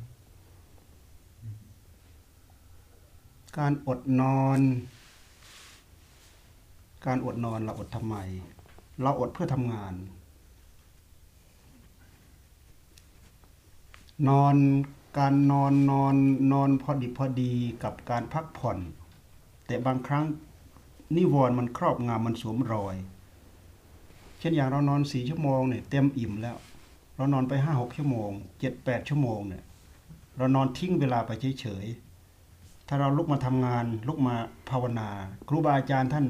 [3.59, 4.59] การอดนอน
[7.05, 8.15] การอดนอนเราอดทำไม
[9.01, 9.93] เราอดเพื่อทำงาน
[14.29, 14.55] นอน
[15.17, 16.15] การนอนนอน
[16.53, 17.53] นอนพอดีพอดี
[17.83, 18.77] กับการพักผ่อน
[19.65, 20.25] แต่บางครั้ง
[21.15, 22.95] นิวรณ์มันครอบงำมันสวมรอย
[24.39, 26.57] เช่นอย่างเรานอนสี่ชั่วโมงเนี่ยเต็มอิ่มแล้ว
[27.15, 29.63] เรานอนไปห้าหกชั่วโมงเจ็ดแปดชั่วโมงเนี่ย
[30.37, 34.35] เรานอนทิ้งเวลาไปเฉยๆถ้าเราลุกมาทำงานลุกมา
[34.69, 35.09] ภาวนา
[35.47, 36.27] ครูบาอาจารย์ท่าน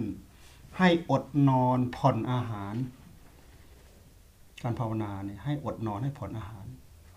[0.78, 2.76] ให้อดนอนผ่อนอาหาร
[4.64, 6.63] การภาวนาเนี่ยให้อดนอนให้ผ่อนอาหาร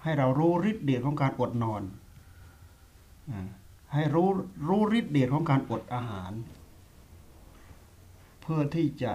[0.06, 1.82] ให้เรารู้ฤทธิ์เดชของการอดนอน
[3.94, 4.28] ให้รู้
[4.68, 6.32] รู้ฤทธิ์เดชของการอดอาหาร
[8.40, 9.12] เพื่อที่จะ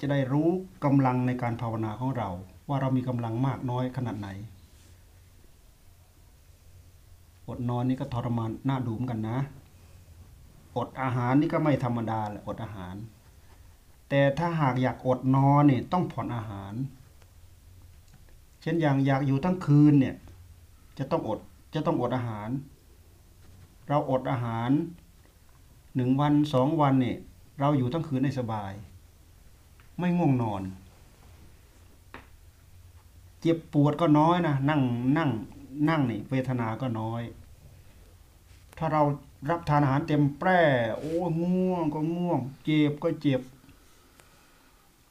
[0.00, 0.48] จะได้รู้
[0.84, 2.28] กำลังในการภาวนาของเรา
[2.68, 4.28] ว่าเรามีกำลังมากน้อยขนาดไหน
[7.48, 9.38] อดนอนนี่ก็ทรมานน่าดูมกันนะ
[10.76, 12.94] อดอาหารนี่ก็ไม่ธรรมดาแหละอดอาหาร
[14.08, 16.74] แต่ถ้าหากอยากอดนอนเนี่ยต้องผ่อนอาหาร
[18.66, 20.16] ช่นอย่างอยากอยู่ทั้งคืนเนี่ย
[20.98, 21.38] จะต้องอด
[21.74, 22.48] จะต้องอดอาหาร
[23.88, 24.70] เราอดอาหาร
[25.94, 27.18] หนึ่งวันสองวันเนี่ย
[27.60, 28.72] เราอยู่ทั้งคืนได้สบาย
[29.98, 30.62] ไม่ง่วงนอน
[33.40, 34.80] เจ็บปวดก็น้อยนะนั่ง
[35.18, 35.30] นั่ง
[35.88, 37.22] นั่งนี่เวทนาก็น้อย
[38.78, 39.02] ถ้าเรา
[39.50, 40.60] รับทานอาหารเต็มแปร่
[40.98, 41.12] โอ้
[41.42, 43.40] ง่วงก็ง่วง เจ็บก็เจ็บ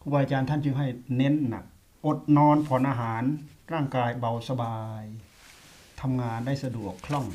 [0.01, 1.66] ครูบาอาจารย์ท่านจึงให้เน้นหนัก
[2.06, 3.24] อดนอนผ่อนอาหาร
[3.74, 5.03] ร่างกายเบาสบาย
[6.01, 7.28] ทำงานได้สะดวกคล่อง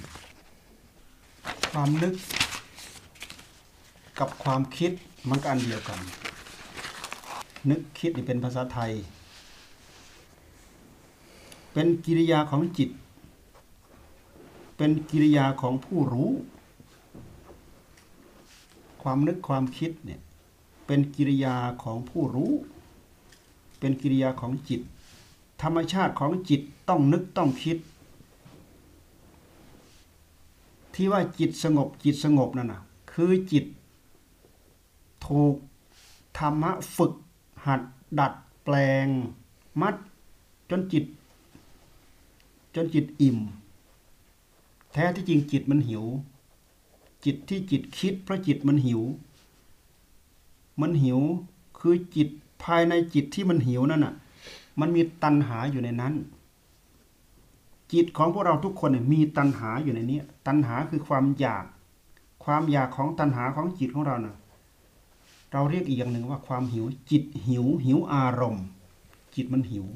[1.71, 2.15] ความนึก
[4.19, 4.93] กับความคิด
[5.29, 6.01] มันก็อันเดียวกัน
[7.71, 8.93] นึกคิดนี่เป็นภาษาไทย
[11.73, 12.91] เป็นกิริยาของจิต
[14.77, 16.31] เป็นกิริยาของผู้รู้
[19.03, 20.21] ความนึกความคิดเนี่ย
[20.87, 22.53] เป็นกิริยาของผู้รู้
[23.81, 24.81] เป็นกิริยาของจิต
[25.63, 27.79] ธรรมชาติของจิตต้องนึกต้องคิด
[30.95, 32.81] ที่ว่าจิตสงบจิตสงบนั่นนะ
[33.13, 33.65] คือจิต
[35.27, 35.55] ถูก
[36.39, 37.13] ธรรมะฝึก
[37.67, 37.83] หัด
[38.19, 38.33] ดัด
[38.65, 38.75] แปล
[39.05, 39.07] ง
[39.81, 39.95] มัด
[40.71, 41.05] จนจิต
[42.75, 43.39] จนจิตอิ่ม
[44.93, 46.05] แท้ที่จริงจิตมันหิว
[47.25, 49.03] จิตที่จิตคิดเพราะจิตมันหิว
[50.81, 51.21] มันหิว
[51.79, 52.29] คือจิต
[52.65, 54.15] ภายในจิตที่มันหิวนั่นน่ะ
[54.81, 56.15] มันมีตัณหาอยู่ในนั้น
[57.93, 61.65] จิตของพวกเราทุกคนเนี่ยมีตัณหาอยู่ในนี้ ตัณหาคือความอยาก
[62.45, 64.37] ความอยากของตัณหาของจิตของเราน่ะ
[65.53, 68.65] เราเรียกอีกอย่างหนึ่งว่าความหิว จิตหิว หิวอารมณ์
[69.35, 69.87] จิตมันหิว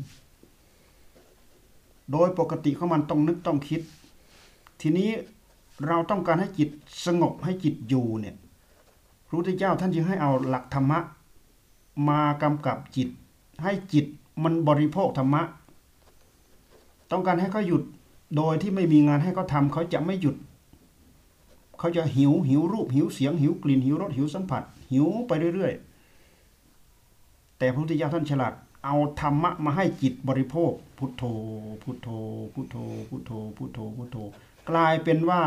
[2.11, 3.81] โดยปกติของมันต้องนึกต้องคิด
[4.81, 5.11] ทีนี้
[5.87, 6.69] เราต้องการให้จิต
[7.07, 8.37] สงบให้จิตอยู่เนี่ย
[9.27, 10.99] พระพุทธเจ้าท่านจึงให้เอาหลักธรรมะ
[12.09, 13.09] มากำกับจิต
[13.63, 14.07] ให้จิต
[14.43, 15.43] มันบริโภคธรรมะ
[17.11, 17.83] ต้องการให้เขาหยุด
[18.37, 20.37] โดยที่ไม่มีงานให้เขาทำเขาจะไม่หยุด
[21.79, 28.53] เขาจะหิวหิวรูปหิวเสียงหิวกลิ่นหิวรสหิวสัมผัส หิวไปเรื่อยๆ แต่พระพุทธเจ้าท่านฉลาด
[28.85, 31.23] เอาธรรมะมาให้จิตบริโภค พุทโธ
[31.83, 32.09] พุทโธ
[32.55, 32.77] พุทโธ
[33.09, 34.17] พุทโธ พุทโธ พุทโธ
[34.71, 35.43] กลายเป็นว่า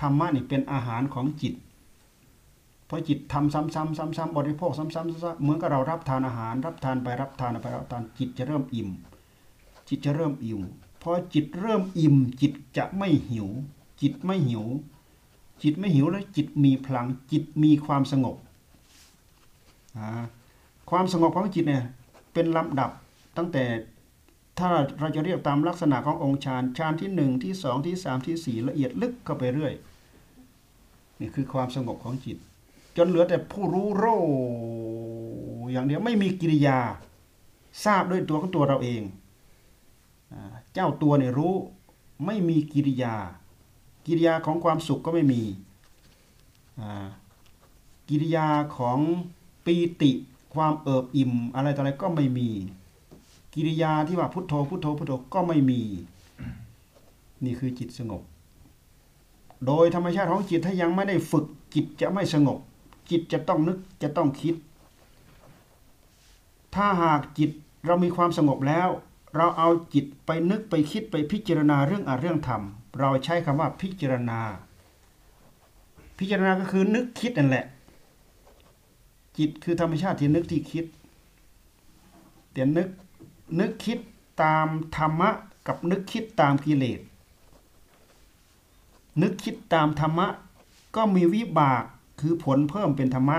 [0.00, 1.54] ธรรมะนี่เป็นอาหารของจิต
[2.88, 8.88] พอจิตทำซ้ำๆซ้ำๆบริโภคซ้ำๆซ้ำๆเหมือนกับเรารับทานอาหาร รับทานไปรับทานไปรับทานจิตจะเริ่มอิ่ม
[9.88, 10.60] จิตจะเริ่มอิ่ม
[11.02, 13.48] พอจิตเริ่มอิ่ม จิตจะไม่หิว
[14.00, 14.64] จิตไม่หิว
[15.62, 18.36] จิตไม่หิวแล้วจิตมีพลังจิตมีความสงบ
[20.90, 21.84] ความสงบของจิตเนี่ย
[22.32, 22.90] เป็นลำดับ
[23.36, 23.64] ตั้งแต่
[24.58, 29.72] ถ้าเราจะเรียกตามลักษณะขององค์ฌานฌานที่หนึ่งที่สองที่สามที่สี่ละเอียดลึกเข้าไปเรื่อย
[31.20, 32.38] นี่คือความสงบของจิต
[32.96, 34.04] จนเหลือแต่ผู้รู้โร
[35.72, 36.78] อย่างเดียวไม่มีกิริยา
[37.84, 39.02] ทราบด้วยตัวของตัวเราเอง
[40.72, 41.54] เจ้าตัวเนี่ยรู้
[42.26, 43.14] ไม่มีกิริยา
[44.06, 45.42] กิริยาของความสุขก็ไม่มี
[48.08, 48.98] กิริยาของ
[49.64, 50.12] ปีติ
[50.54, 52.48] ความเอิบอิ่มอะไรต่ออะไรก็ไม่มี
[53.54, 55.80] กิริยาที่ว่าพุทโธพุทโธพุทโธก็ไม่มี
[57.44, 58.22] นี่คือจิตสงบ
[59.66, 61.44] โดยธรรมชาติของจิตถ้ายังไม่ได้ฝึก
[61.74, 62.58] จิตจะไม่สงบ
[63.10, 64.54] จิตจะต้องนึกจะต้องคิด
[66.74, 67.50] ถ้าหากจิต
[67.86, 68.88] เรามีความสงบแล้ว
[69.36, 72.62] เราเอาจิตไปนึกไปคิดไปพิจารณาเรื่องอะเรื่องธรรม
[73.00, 74.40] เราใช้คำว่าพิจารณา
[76.18, 77.66] พิจารณาก็คือนึกคิดนั่นแหละ
[79.38, 80.84] จิตคือธรรมชาติที่นึกที่คิด
[82.52, 82.88] แต่นึก
[83.60, 83.98] นึกคิด
[84.42, 85.30] ตามธรรมะ
[85.66, 87.00] กับนึกคิดตามกิเลส
[89.22, 90.26] นึกคิดตามธรรมะ
[90.96, 91.84] ก็มีวิบาก
[92.20, 93.38] คือผลเพิ่มเป็นธรรมะ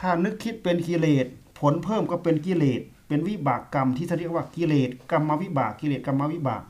[0.00, 1.26] ถ้านึกคิดเป็นกิเลส
[1.60, 6.62] ผลเพิ่มก็เป็นกิเลสเป็นวิบากกรรมที่เขาเรียกว่ากิเลสกรรมวิบากกิเลสกรรมวิบาก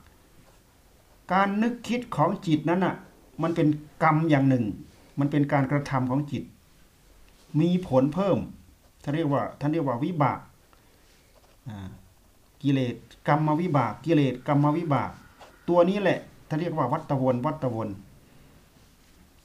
[1.33, 2.95] การนึกคิดของจิตนั้นน่ะ
[3.43, 3.69] มันเป็น
[4.03, 4.65] กรรมอย่างหนึ่ง
[5.19, 6.43] มันเป็นการกระทำของจิต
[7.61, 8.39] มีผลเพิ่ม
[9.03, 10.39] ท่านเรียกว่าท่านเรียกว่าวิบาก
[12.63, 12.95] กิเลส
[13.29, 15.11] กรรมวิบาก กิเลสกรรมวิบาก
[15.69, 17.89] ตัวนี้แหละท่านเรียกว่าวัตวนวัตวน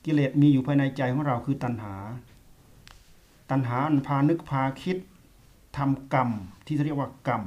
[0.06, 1.95] กิเลสมีอยู่ภายในใจของเราคือตัณหา
[3.50, 4.97] ตัณหาอันพานึกพาคิด
[5.78, 6.30] ทำกรรม
[6.66, 7.43] ที่เรียกว่ากรรม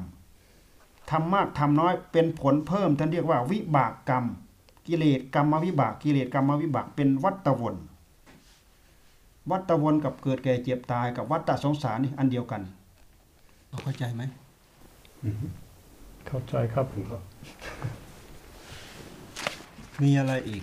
[1.11, 4.25] ทำมากทำน้อยเป็นผลเพิ่มท่านเรียกว่าวิบากกรรม
[4.87, 7.77] กิเลสกรรมวิบาก กิเลสกรรมวิบากเป็นวัตวน
[9.51, 12.63] วัตวนกับเกิดแก่เจ็บตายกับวัฏสงสารนี่อันเดียวกัน
[13.69, 14.23] เราเข้าใจไหม
[16.27, 16.87] เข้าใจครับ
[20.03, 20.63] มีอะไรอีก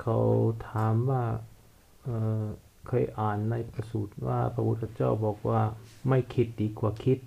[0.00, 0.18] เขา
[0.70, 1.24] ถามว่า
[2.02, 2.44] เอ่อ
[2.88, 5.60] เคยอ่านในประสูตรว่าพระพุทธเจ้าบอกว่า
[6.08, 7.18] ไม่คิดดีกว่าคิด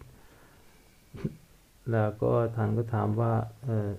[1.91, 3.33] แล้วก็ท่านก็ถามว่า
[3.65, 3.89] เอ่อ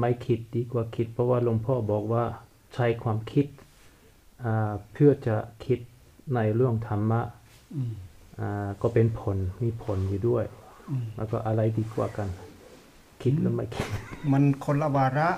[0.00, 2.24] ไม่คิดดีกว่าคิด เพราะว่าหลวงพ่อบอกว่า
[2.74, 3.46] ใช้ความคิด
[4.44, 5.78] อ่าเพื่อจะคิด
[6.34, 7.20] ในเรื่องธรรมะ
[7.74, 7.92] อืม
[8.40, 10.44] อ่าก็เป็นผลมีผลอยู่ด้วย
[10.90, 12.28] อืมแล้วก็อะไรดีกว่ากัน
[13.22, 13.86] คิดหรือไม่คิด
[14.32, 15.28] มันคนละวาระ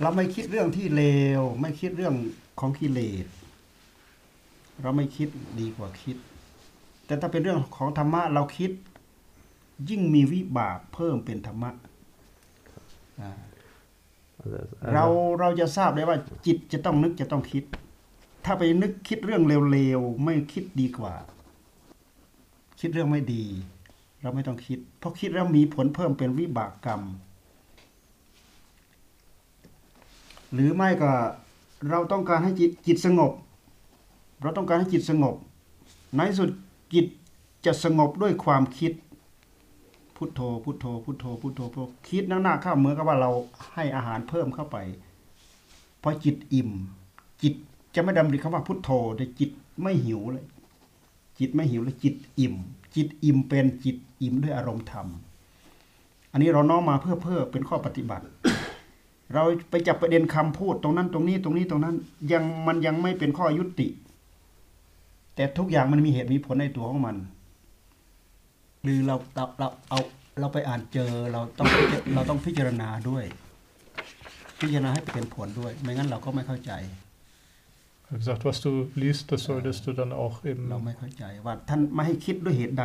[0.00, 1.04] เราไม่คิดเรื่องที่เล
[1.40, 2.14] ว ไม่คิดเรื่อง
[2.60, 3.26] ของกิเลส
[4.82, 5.28] เราไม่คิด
[5.60, 6.16] ดีกว่าคิด
[7.06, 8.70] แต่ถ้าเป็นเรื่องของธรรมะเราคิด
[9.90, 11.70] ยิ่งมีวิบากเพิ่มเป็นธรรมะ
[14.92, 15.04] เรา
[15.40, 17.64] เราจะทราบได้ว่าจิตจะต้องนึกจะต้องคิด
[18.44, 19.42] ถ้าไปนึกคิดเรื่อง
[19.72, 21.14] เลวๆไม่คิดดีกว่า
[22.80, 23.44] คิดเรื่องไม่ดี
[24.22, 27.02] เราไม่ต้องคิด เพราะคิดแล้วมีผลเพิ่มเป็นวิบากกรรม
[30.52, 31.12] หรือไม่ก็
[31.88, 33.32] เราต้องการให้จิตจิตสงบ
[34.42, 35.34] เราต้องการให้จิตสงบ
[36.16, 36.50] ในสุด
[36.94, 37.06] จิต
[37.66, 38.92] จะสงบด้วยความคิด
[40.16, 43.30] พุทโธ พุทโธ พุทโธ พุทโธพอคิดนั่งหน้าข้าเหมือนกับว่าเรา
[43.72, 44.76] ให้อาหารเพิ่มเข้าไป
[46.02, 46.70] พอจิตอิ่ม
[47.42, 47.54] จิต
[47.94, 49.50] จะไม่ดำริคำว่าพุทโธแต่จิต
[49.82, 50.46] ไม่หิวเลย
[51.38, 52.54] จิตไม่หิวเลยจิตอิ่ม
[52.94, 55.06] จิตอิ่มเป็นจิตอิ่มด้วยอารมณ์ธรรม
[56.32, 58.24] อันนี้เราน้อมมาเพื่อเพื่อเป็นข้อปฏิบัติ
[59.34, 61.96] เราไปจับประเด็นคำพูดตรงนั้นตรงนี้ตรงนี้ตรงนั้น
[62.32, 63.88] ยังมันยังไม่เป็นข้อยุติ
[65.34, 67.16] แต่ทุกอย่างมันมีเหตุมีผลในตัวของมัน
[68.82, 69.98] หรือเราเราเราเอา
[70.40, 73.24] เราไปอ่านเจอเราต้องพิจเราต้องพิจารณาด้วย
[74.60, 76.72] พิจารณาให้เป็นผลด้วย ไม่งั้นเราก็ไม่เข้าใจ
[78.12, 80.36] Er hat gesagt, was du liest, das solltest du dann auch
[80.70, 82.84] เรา eben ไม่เข้าใจว่าท่านไม่ให้คิดด้วยเหตุใด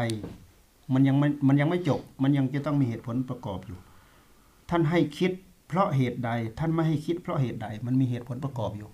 [0.93, 3.77] มันยังไม่มันยังไม่จบ มันยังจะต้องมีเหตุผลประกอบอยู่
[4.69, 8.89] ท่านให้คิดเพ ราะเหตุใด ท่านไม่ให้คิดเพราะเหตุใด มันมีเหตุผลประกอบอยู่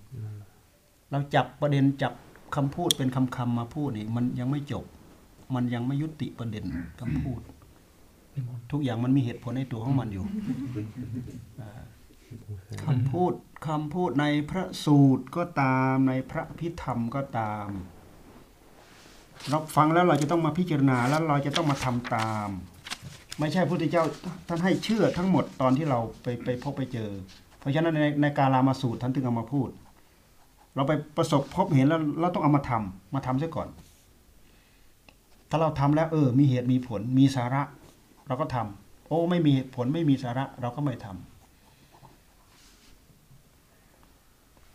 [1.10, 2.12] เราจับประเด็นจับ
[2.56, 4.84] คำพูดเป็นคำคำๆมาพูดนี่มันยังไม่จบ
[5.54, 6.64] มันยังไม่ยุติประเด็น
[7.00, 7.40] คำพูด
[8.70, 10.24] ทุกอย่างมันมีเหตุผลในตัวของมันอยู่
[11.60, 11.70] อ่า
[12.84, 13.32] คำพูด
[13.66, 17.68] คำพูดในพระสูตรก็ตามในพระพิธรรมก็ตาม
[19.48, 22.48] เราฟังแล้วเราจะต้องมาพิจารณาแล้วเราจะต้องมาทำตาม
[23.38, 24.04] ไม่ใช่พระพุทธเจ้า
[24.48, 27.10] ท่านให้เชื่อทั้งหมดตอนที่เราไปไปพบไปเจอ
[27.58, 29.68] เพราะฉะนั้นในในการลามาสูตรท่านถึงเอามาพูด
[30.74, 33.68] เราไปประสบพบเห็นแล้วเราต้องเอามาทำมาทำซะก่อน
[35.50, 37.62] ถ้าเราทำแล้วเออ มีเหตุมีผล มีสาระ
[38.26, 41.16] เราก็ทำโอ้ ไม่มีเหตุผลไม่มีสาระ เราก็ไม่ทำ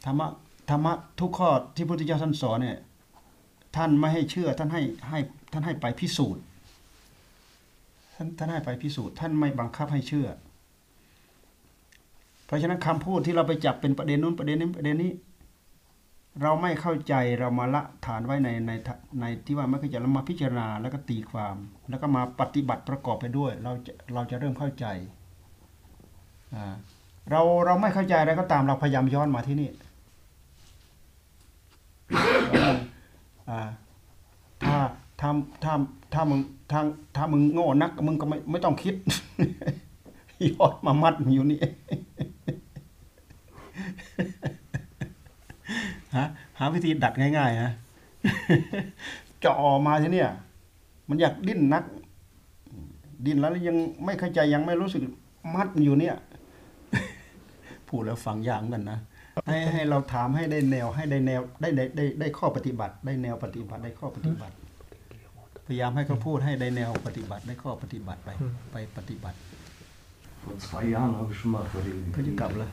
[0.06, 0.28] ธรรมะ
[0.70, 2.78] ธรรมะทุกข้อที่พุทธเจ้าท่านสอนเนี่ย
[3.76, 5.20] ท่านไม่ให้เชื่อท่านให้ให้
[5.52, 6.44] ท่านให้ไปพิสูจน์
[8.20, 10.28] ท่านท่านให้ไปพิสูจน์ท่านไม่บังคับให้เชื่อ
[12.46, 15.12] เพราะฉะนั้นคำพูดที่เราไปจับเป็นประเด็นนู้นประเด็นนี้ประเด็นนี้
[16.42, 18.72] เราไม่เข้าใจเรามาละฐานไว้ในใน
[19.20, 21.56] ในที่ว่าไม่เข้าใจเรามาพิจารณาแล้วก็ตีความ
[21.90, 24.86] แล้วก็มาปฏิบัติประกอบไปด้วย เราจะเราจะเริ่มเข้าใจ
[27.32, 29.70] เราเราไม่เข้าใจอะไรก็ตามเราพยายามย้อนมาที่นี่
[34.64, 34.78] ถ้า
[35.22, 35.32] ถ้า
[35.64, 35.74] ถ้า
[36.14, 36.42] ถ้ามึง
[36.72, 36.80] ถ้า
[37.16, 38.96] ถ้ามึงโง่นักมึงก็ไม่ไม่ต้องคิด
[40.50, 41.60] ยอดมามัดอยู่นี่
[46.18, 46.28] ฮะ
[46.60, 47.72] หาวิธีดัดง่ายๆฮะ
[49.40, 50.30] เจาะออกมาทีเนี่ย
[51.10, 51.84] มันอยากดิ้นนัก
[53.26, 55.02] ดิ้นแล้วยังไม่เข้าใจยังไม่รู้สึก
[55.56, 56.16] มัดอยู่เนี่ย
[57.88, 59.00] พูดแล้วฟังยากเหมือนกันนะ
[59.48, 64.54] ให้ให้เราถามให้ได้แนวให้ได้แนวได้ได้ได้ได้ข้อปฏิบัติ ได้แนวปฏิบัติได้ข้อปฏิบัติ
[65.67, 68.31] พยายามให้เขาพูดให้ได้แนวปฏิบัติ ได้ข้อปฏิบัติไป
[68.73, 69.39] ไปปฏิบัติ
[70.47, 72.71] Vor zwei Jahren habe ich schon mal vor die เขาจะกลับเลย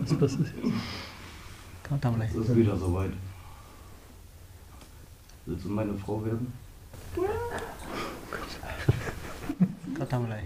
[0.00, 0.54] Was passiert?
[1.84, 3.14] เขาทำอะไร Es ist wieder soweit.
[5.46, 6.46] Willst du meine Frau werden?
[9.94, 10.36] เขาทำอะไร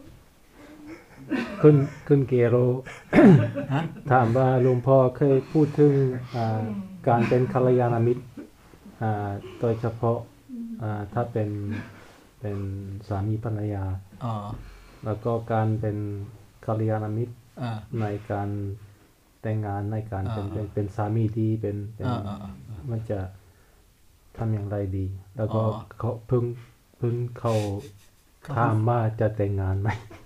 [1.62, 1.76] คุณ
[2.08, 2.56] คุณเกโร
[3.72, 5.92] ฮะถามว่าหลวงพ่อเคยพูดถึง
[6.36, 6.62] อ่า
[7.08, 8.22] การเป็นกัลยาณมิตร
[9.02, 9.28] อ่า
[9.60, 10.18] โดยเฉพาะ
[10.82, 11.48] อ่าถ้าเป็น
[12.40, 12.58] เป็น
[13.08, 13.84] สามีภรรยา
[14.24, 14.34] อ๋อ
[15.04, 15.96] แล้วก็การเป็น
[16.66, 18.48] กัลยาณมิตรอ่าในการ
[19.42, 22.52] แต่งงานในการเป็นอ่าเป็นเป็นสามีที่เป็นเป็นอ่าอ่าอ่า
[22.90, 23.20] มันจะ
[24.36, 25.06] ทำอย่างไรดี
[25.36, 26.44] แล้วก็อ๋อเขาเพิ่ง
[26.98, 27.54] เพิ่งเขา
[28.42, 30.23] เขาถามว่าจะแต่งงานไหมหน้า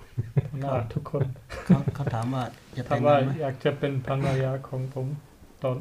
[0.92, 1.24] ทุกคน
[1.66, 2.44] เขาเขาถามว่า
[2.76, 5.06] จะแต่ถามงว่างานไหมอยากจะเป็นภรรยาของผม
[5.62, 5.76] ตอน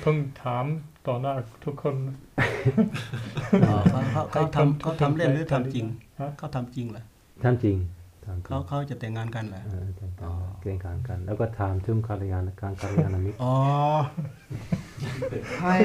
[0.00, 0.64] เพิ่งถาม
[1.06, 1.96] ต่อหน้าทุกคน
[3.68, 5.86] อ๋อเขาเขาเขาทำเขาทำเล่นหรือทำจริง
[6.20, 7.04] ฮะเขาทำจริงเหรอ
[7.42, 7.76] ท่านจริง
[8.24, 13.56] ท่านจริเขางเขาจะแต่งงานกันเหรอเออแต่งงานเกรงการกัน แล้วก็ถามถึงกัลยาณการกัลยาณมิตรอ๋อ
[15.60, 15.76] ให้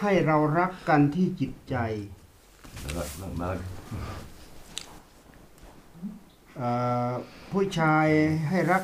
[0.00, 1.76] ให้เรารักกันที่จิตใจ
[7.50, 8.06] ผู้ชาย
[8.48, 8.82] ให้รัก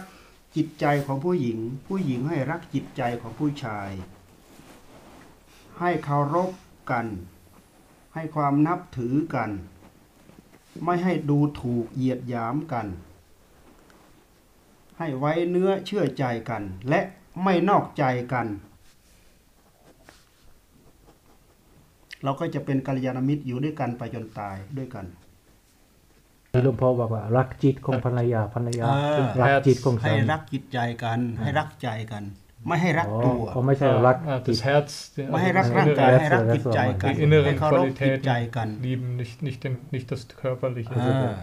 [0.56, 3.90] จิตใจของผู้หญิง ผู้หญิงให้รักจิตใจของผู้ชาย
[5.80, 6.50] ให้เคารพ
[6.90, 7.06] กัน
[8.14, 9.50] ให้ความนับถือกัน
[10.84, 12.86] ไม่ให้ดูถูกเหยียดหยามกัน
[14.98, 17.00] ให้ไว้เนื้อเชื่อใจกัน และ
[17.42, 18.46] ไม่นอกใจกัน
[22.24, 25.04] เราก็จะเป็นกัลยาณมิตรอยู่ด้วยกันไปจนตายด้วยกัน
[26.52, 32.24] ที่หลวงพ่อบอกว่ารักจิตของภรรยาภรรยาอ่ารักจิตของสาให้มีรักจิตใจกัน ให้รักใจกัน
[32.66, 37.44] ไม่ให้รักอ๋อตัวเขาไม่ใช่รัก Ah, จิต das Herz, die- ไม่ให้รัก also ร่าง das กาย innere- ให้รักจิตใจกัน die inneren
[37.46, 40.92] ให้เคารพจิต Qualitäten ใจกัน lieben, nicht, nicht, den, nicht das Körperliche.
[40.98, 41.34] อ่า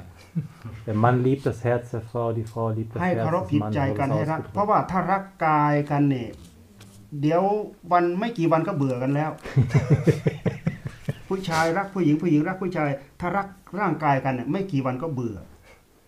[0.87, 3.49] Der Mann liebt das Herz der Frau die Frau liebt das ให้ Herz เคารพ des
[3.51, 4.53] จิต Mannes ใจกัน so ให้ ist รัก ausgedrückt.
[4.53, 6.29] เพราะว่าถ้ารักกายกันเนี่ย
[7.21, 7.41] เดี๋ยว
[7.91, 9.31] วันไม่กี่วันก็เบื่อกันแล้ว
[11.27, 13.47] ผู้ชายรักผู้หญิงผู้หญิงรักผู้ชาย ถ้ารัก
[13.79, 15.37] ร่างกายกันเนี่ยไม่กี่วันก็เบื่อ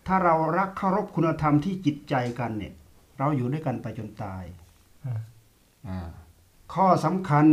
[0.06, 2.74] ถ้าเรารักเคารพคุณธรรมที่จิตใจกันเนี่ย
[3.18, 4.44] เราอยู่ด้วยกันไปจนตาย
[5.04, 5.20] อ่า
[5.86, 5.98] อ่า
[6.74, 7.46] ข้อสำคัญ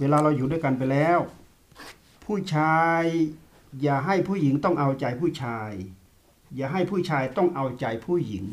[0.00, 1.18] เวลาเราอยู่ด้วยกันไปแล้ว
[2.24, 3.02] ผู้ชาย
[3.82, 5.70] อย่าให้ผู้หญิงต้องเอาใจผู้ชาย
[6.56, 8.46] อย่าให้ผู้ชายต้องเอาใจผู้หญิง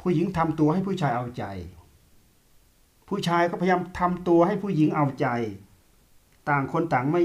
[0.00, 1.44] ผู้หญิงทำตัวให้ผู้ชายเอาใจ
[3.12, 5.26] ผู้ชายก็พยายามทำตัวให้ผู้หญิงเอาใจ
[6.48, 7.22] ต่างคนต่างไม่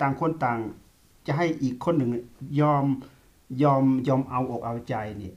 [0.00, 0.58] ต่างคนต่าง
[1.26, 2.10] จะให้อีกคนหนึ่ง
[2.60, 2.84] ยอม
[3.62, 5.34] ยอมยอมเอาอกเอาใจเนี่ย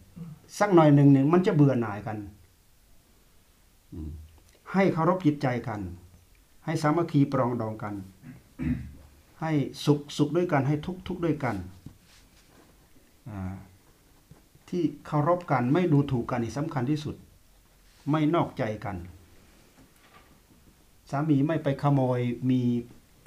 [0.60, 2.18] สักหน่อยหนึ่งหนึ่งมันจะเบื่อหน่ายกัน
[4.74, 5.82] ให้เคารพจิตใจกัน
[6.66, 7.96] ให้สามัคคีปรองดองกัน
[9.42, 9.52] ให้
[9.86, 11.56] สุขสุขด้วยกัน ให้ทุกทุกด้วยกัน
[14.70, 17.16] ที่เคารพกันไม่ดูถูกกันนี่สำคัญที่สุด
[18.12, 18.96] ไม่นอกใจกัน
[21.12, 22.20] สามีไม่ไปขโมย
[22.52, 22.62] มี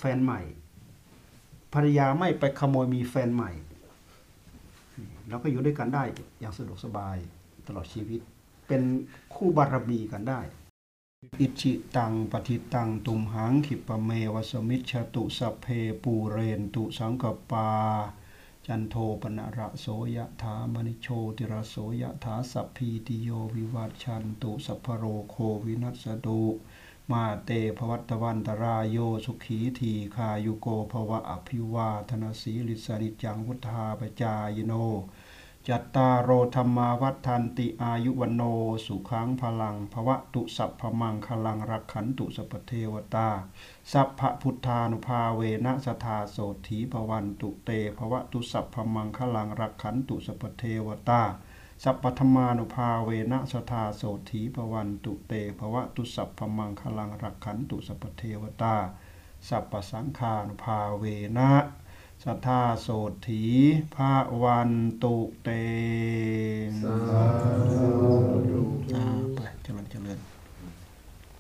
[0.01, 0.41] แฟนใหม่
[1.75, 3.53] ภรรยาไม่ไปขโมยมีแฟนใหม่
[5.29, 6.05] เราก็อยู่ด้วยกันได้
[6.41, 7.17] อย่างสะดวกสบาย
[7.67, 8.21] ตลอดชีวิต
[8.69, 8.83] เป็น
[9.35, 10.41] คู่บารมีกันได้
[11.41, 15.67] อิจฉิตังปัตถิตังตุมหังขิปปะเมวะ สะมิชฌะตุ สัพเพ
[16.03, 17.69] ปูเรนตุสังกัปปา
[18.67, 26.41] จันโทปัณณะระโสยะถา มะณิโชติระโสยะถาสัพพีติโยวิวัชชันตุสัพพะโรโควินัสสะตุ
[27.13, 34.73] มาเต ภะวัตวันตะราโยสุขีทีฆายุโก ภะวะ อะภิวาทะนะสีลิสสะ นิจจังวุฑฒาปะจายิโน
[35.69, 38.43] จัตตารโอธรรมาวัฏันติอายุวันโน
[38.87, 43.29] สุขังพลังภวะตุสัพพมังคลังรักขันตุสัพเทวตา
[43.93, 46.37] สัพพพุทธานุภาเวนะสทาโส
[46.67, 51.23] ถีภวันตุเตภวะตุสัพพมังคลังรักขันตุสัพเทวตา
[51.83, 58.77] สัพพธรรมานุภาเวนะสทาโสถีภวันตุเตภวะตุสัพพมังคลังรักขันตุสัพพเทวตา
[59.49, 61.05] สัพพสังฆานุภาเว
[61.39, 61.53] นะ
[62.23, 62.89] สัทธาโส
[63.27, 63.43] ถี
[63.95, 64.71] พระวัน
[65.03, 65.49] ตุเต
[66.83, 66.97] สา
[67.43, 68.61] ธุ
[68.95, 69.05] อ่า
[69.35, 70.34] ไปเจริญเจริญ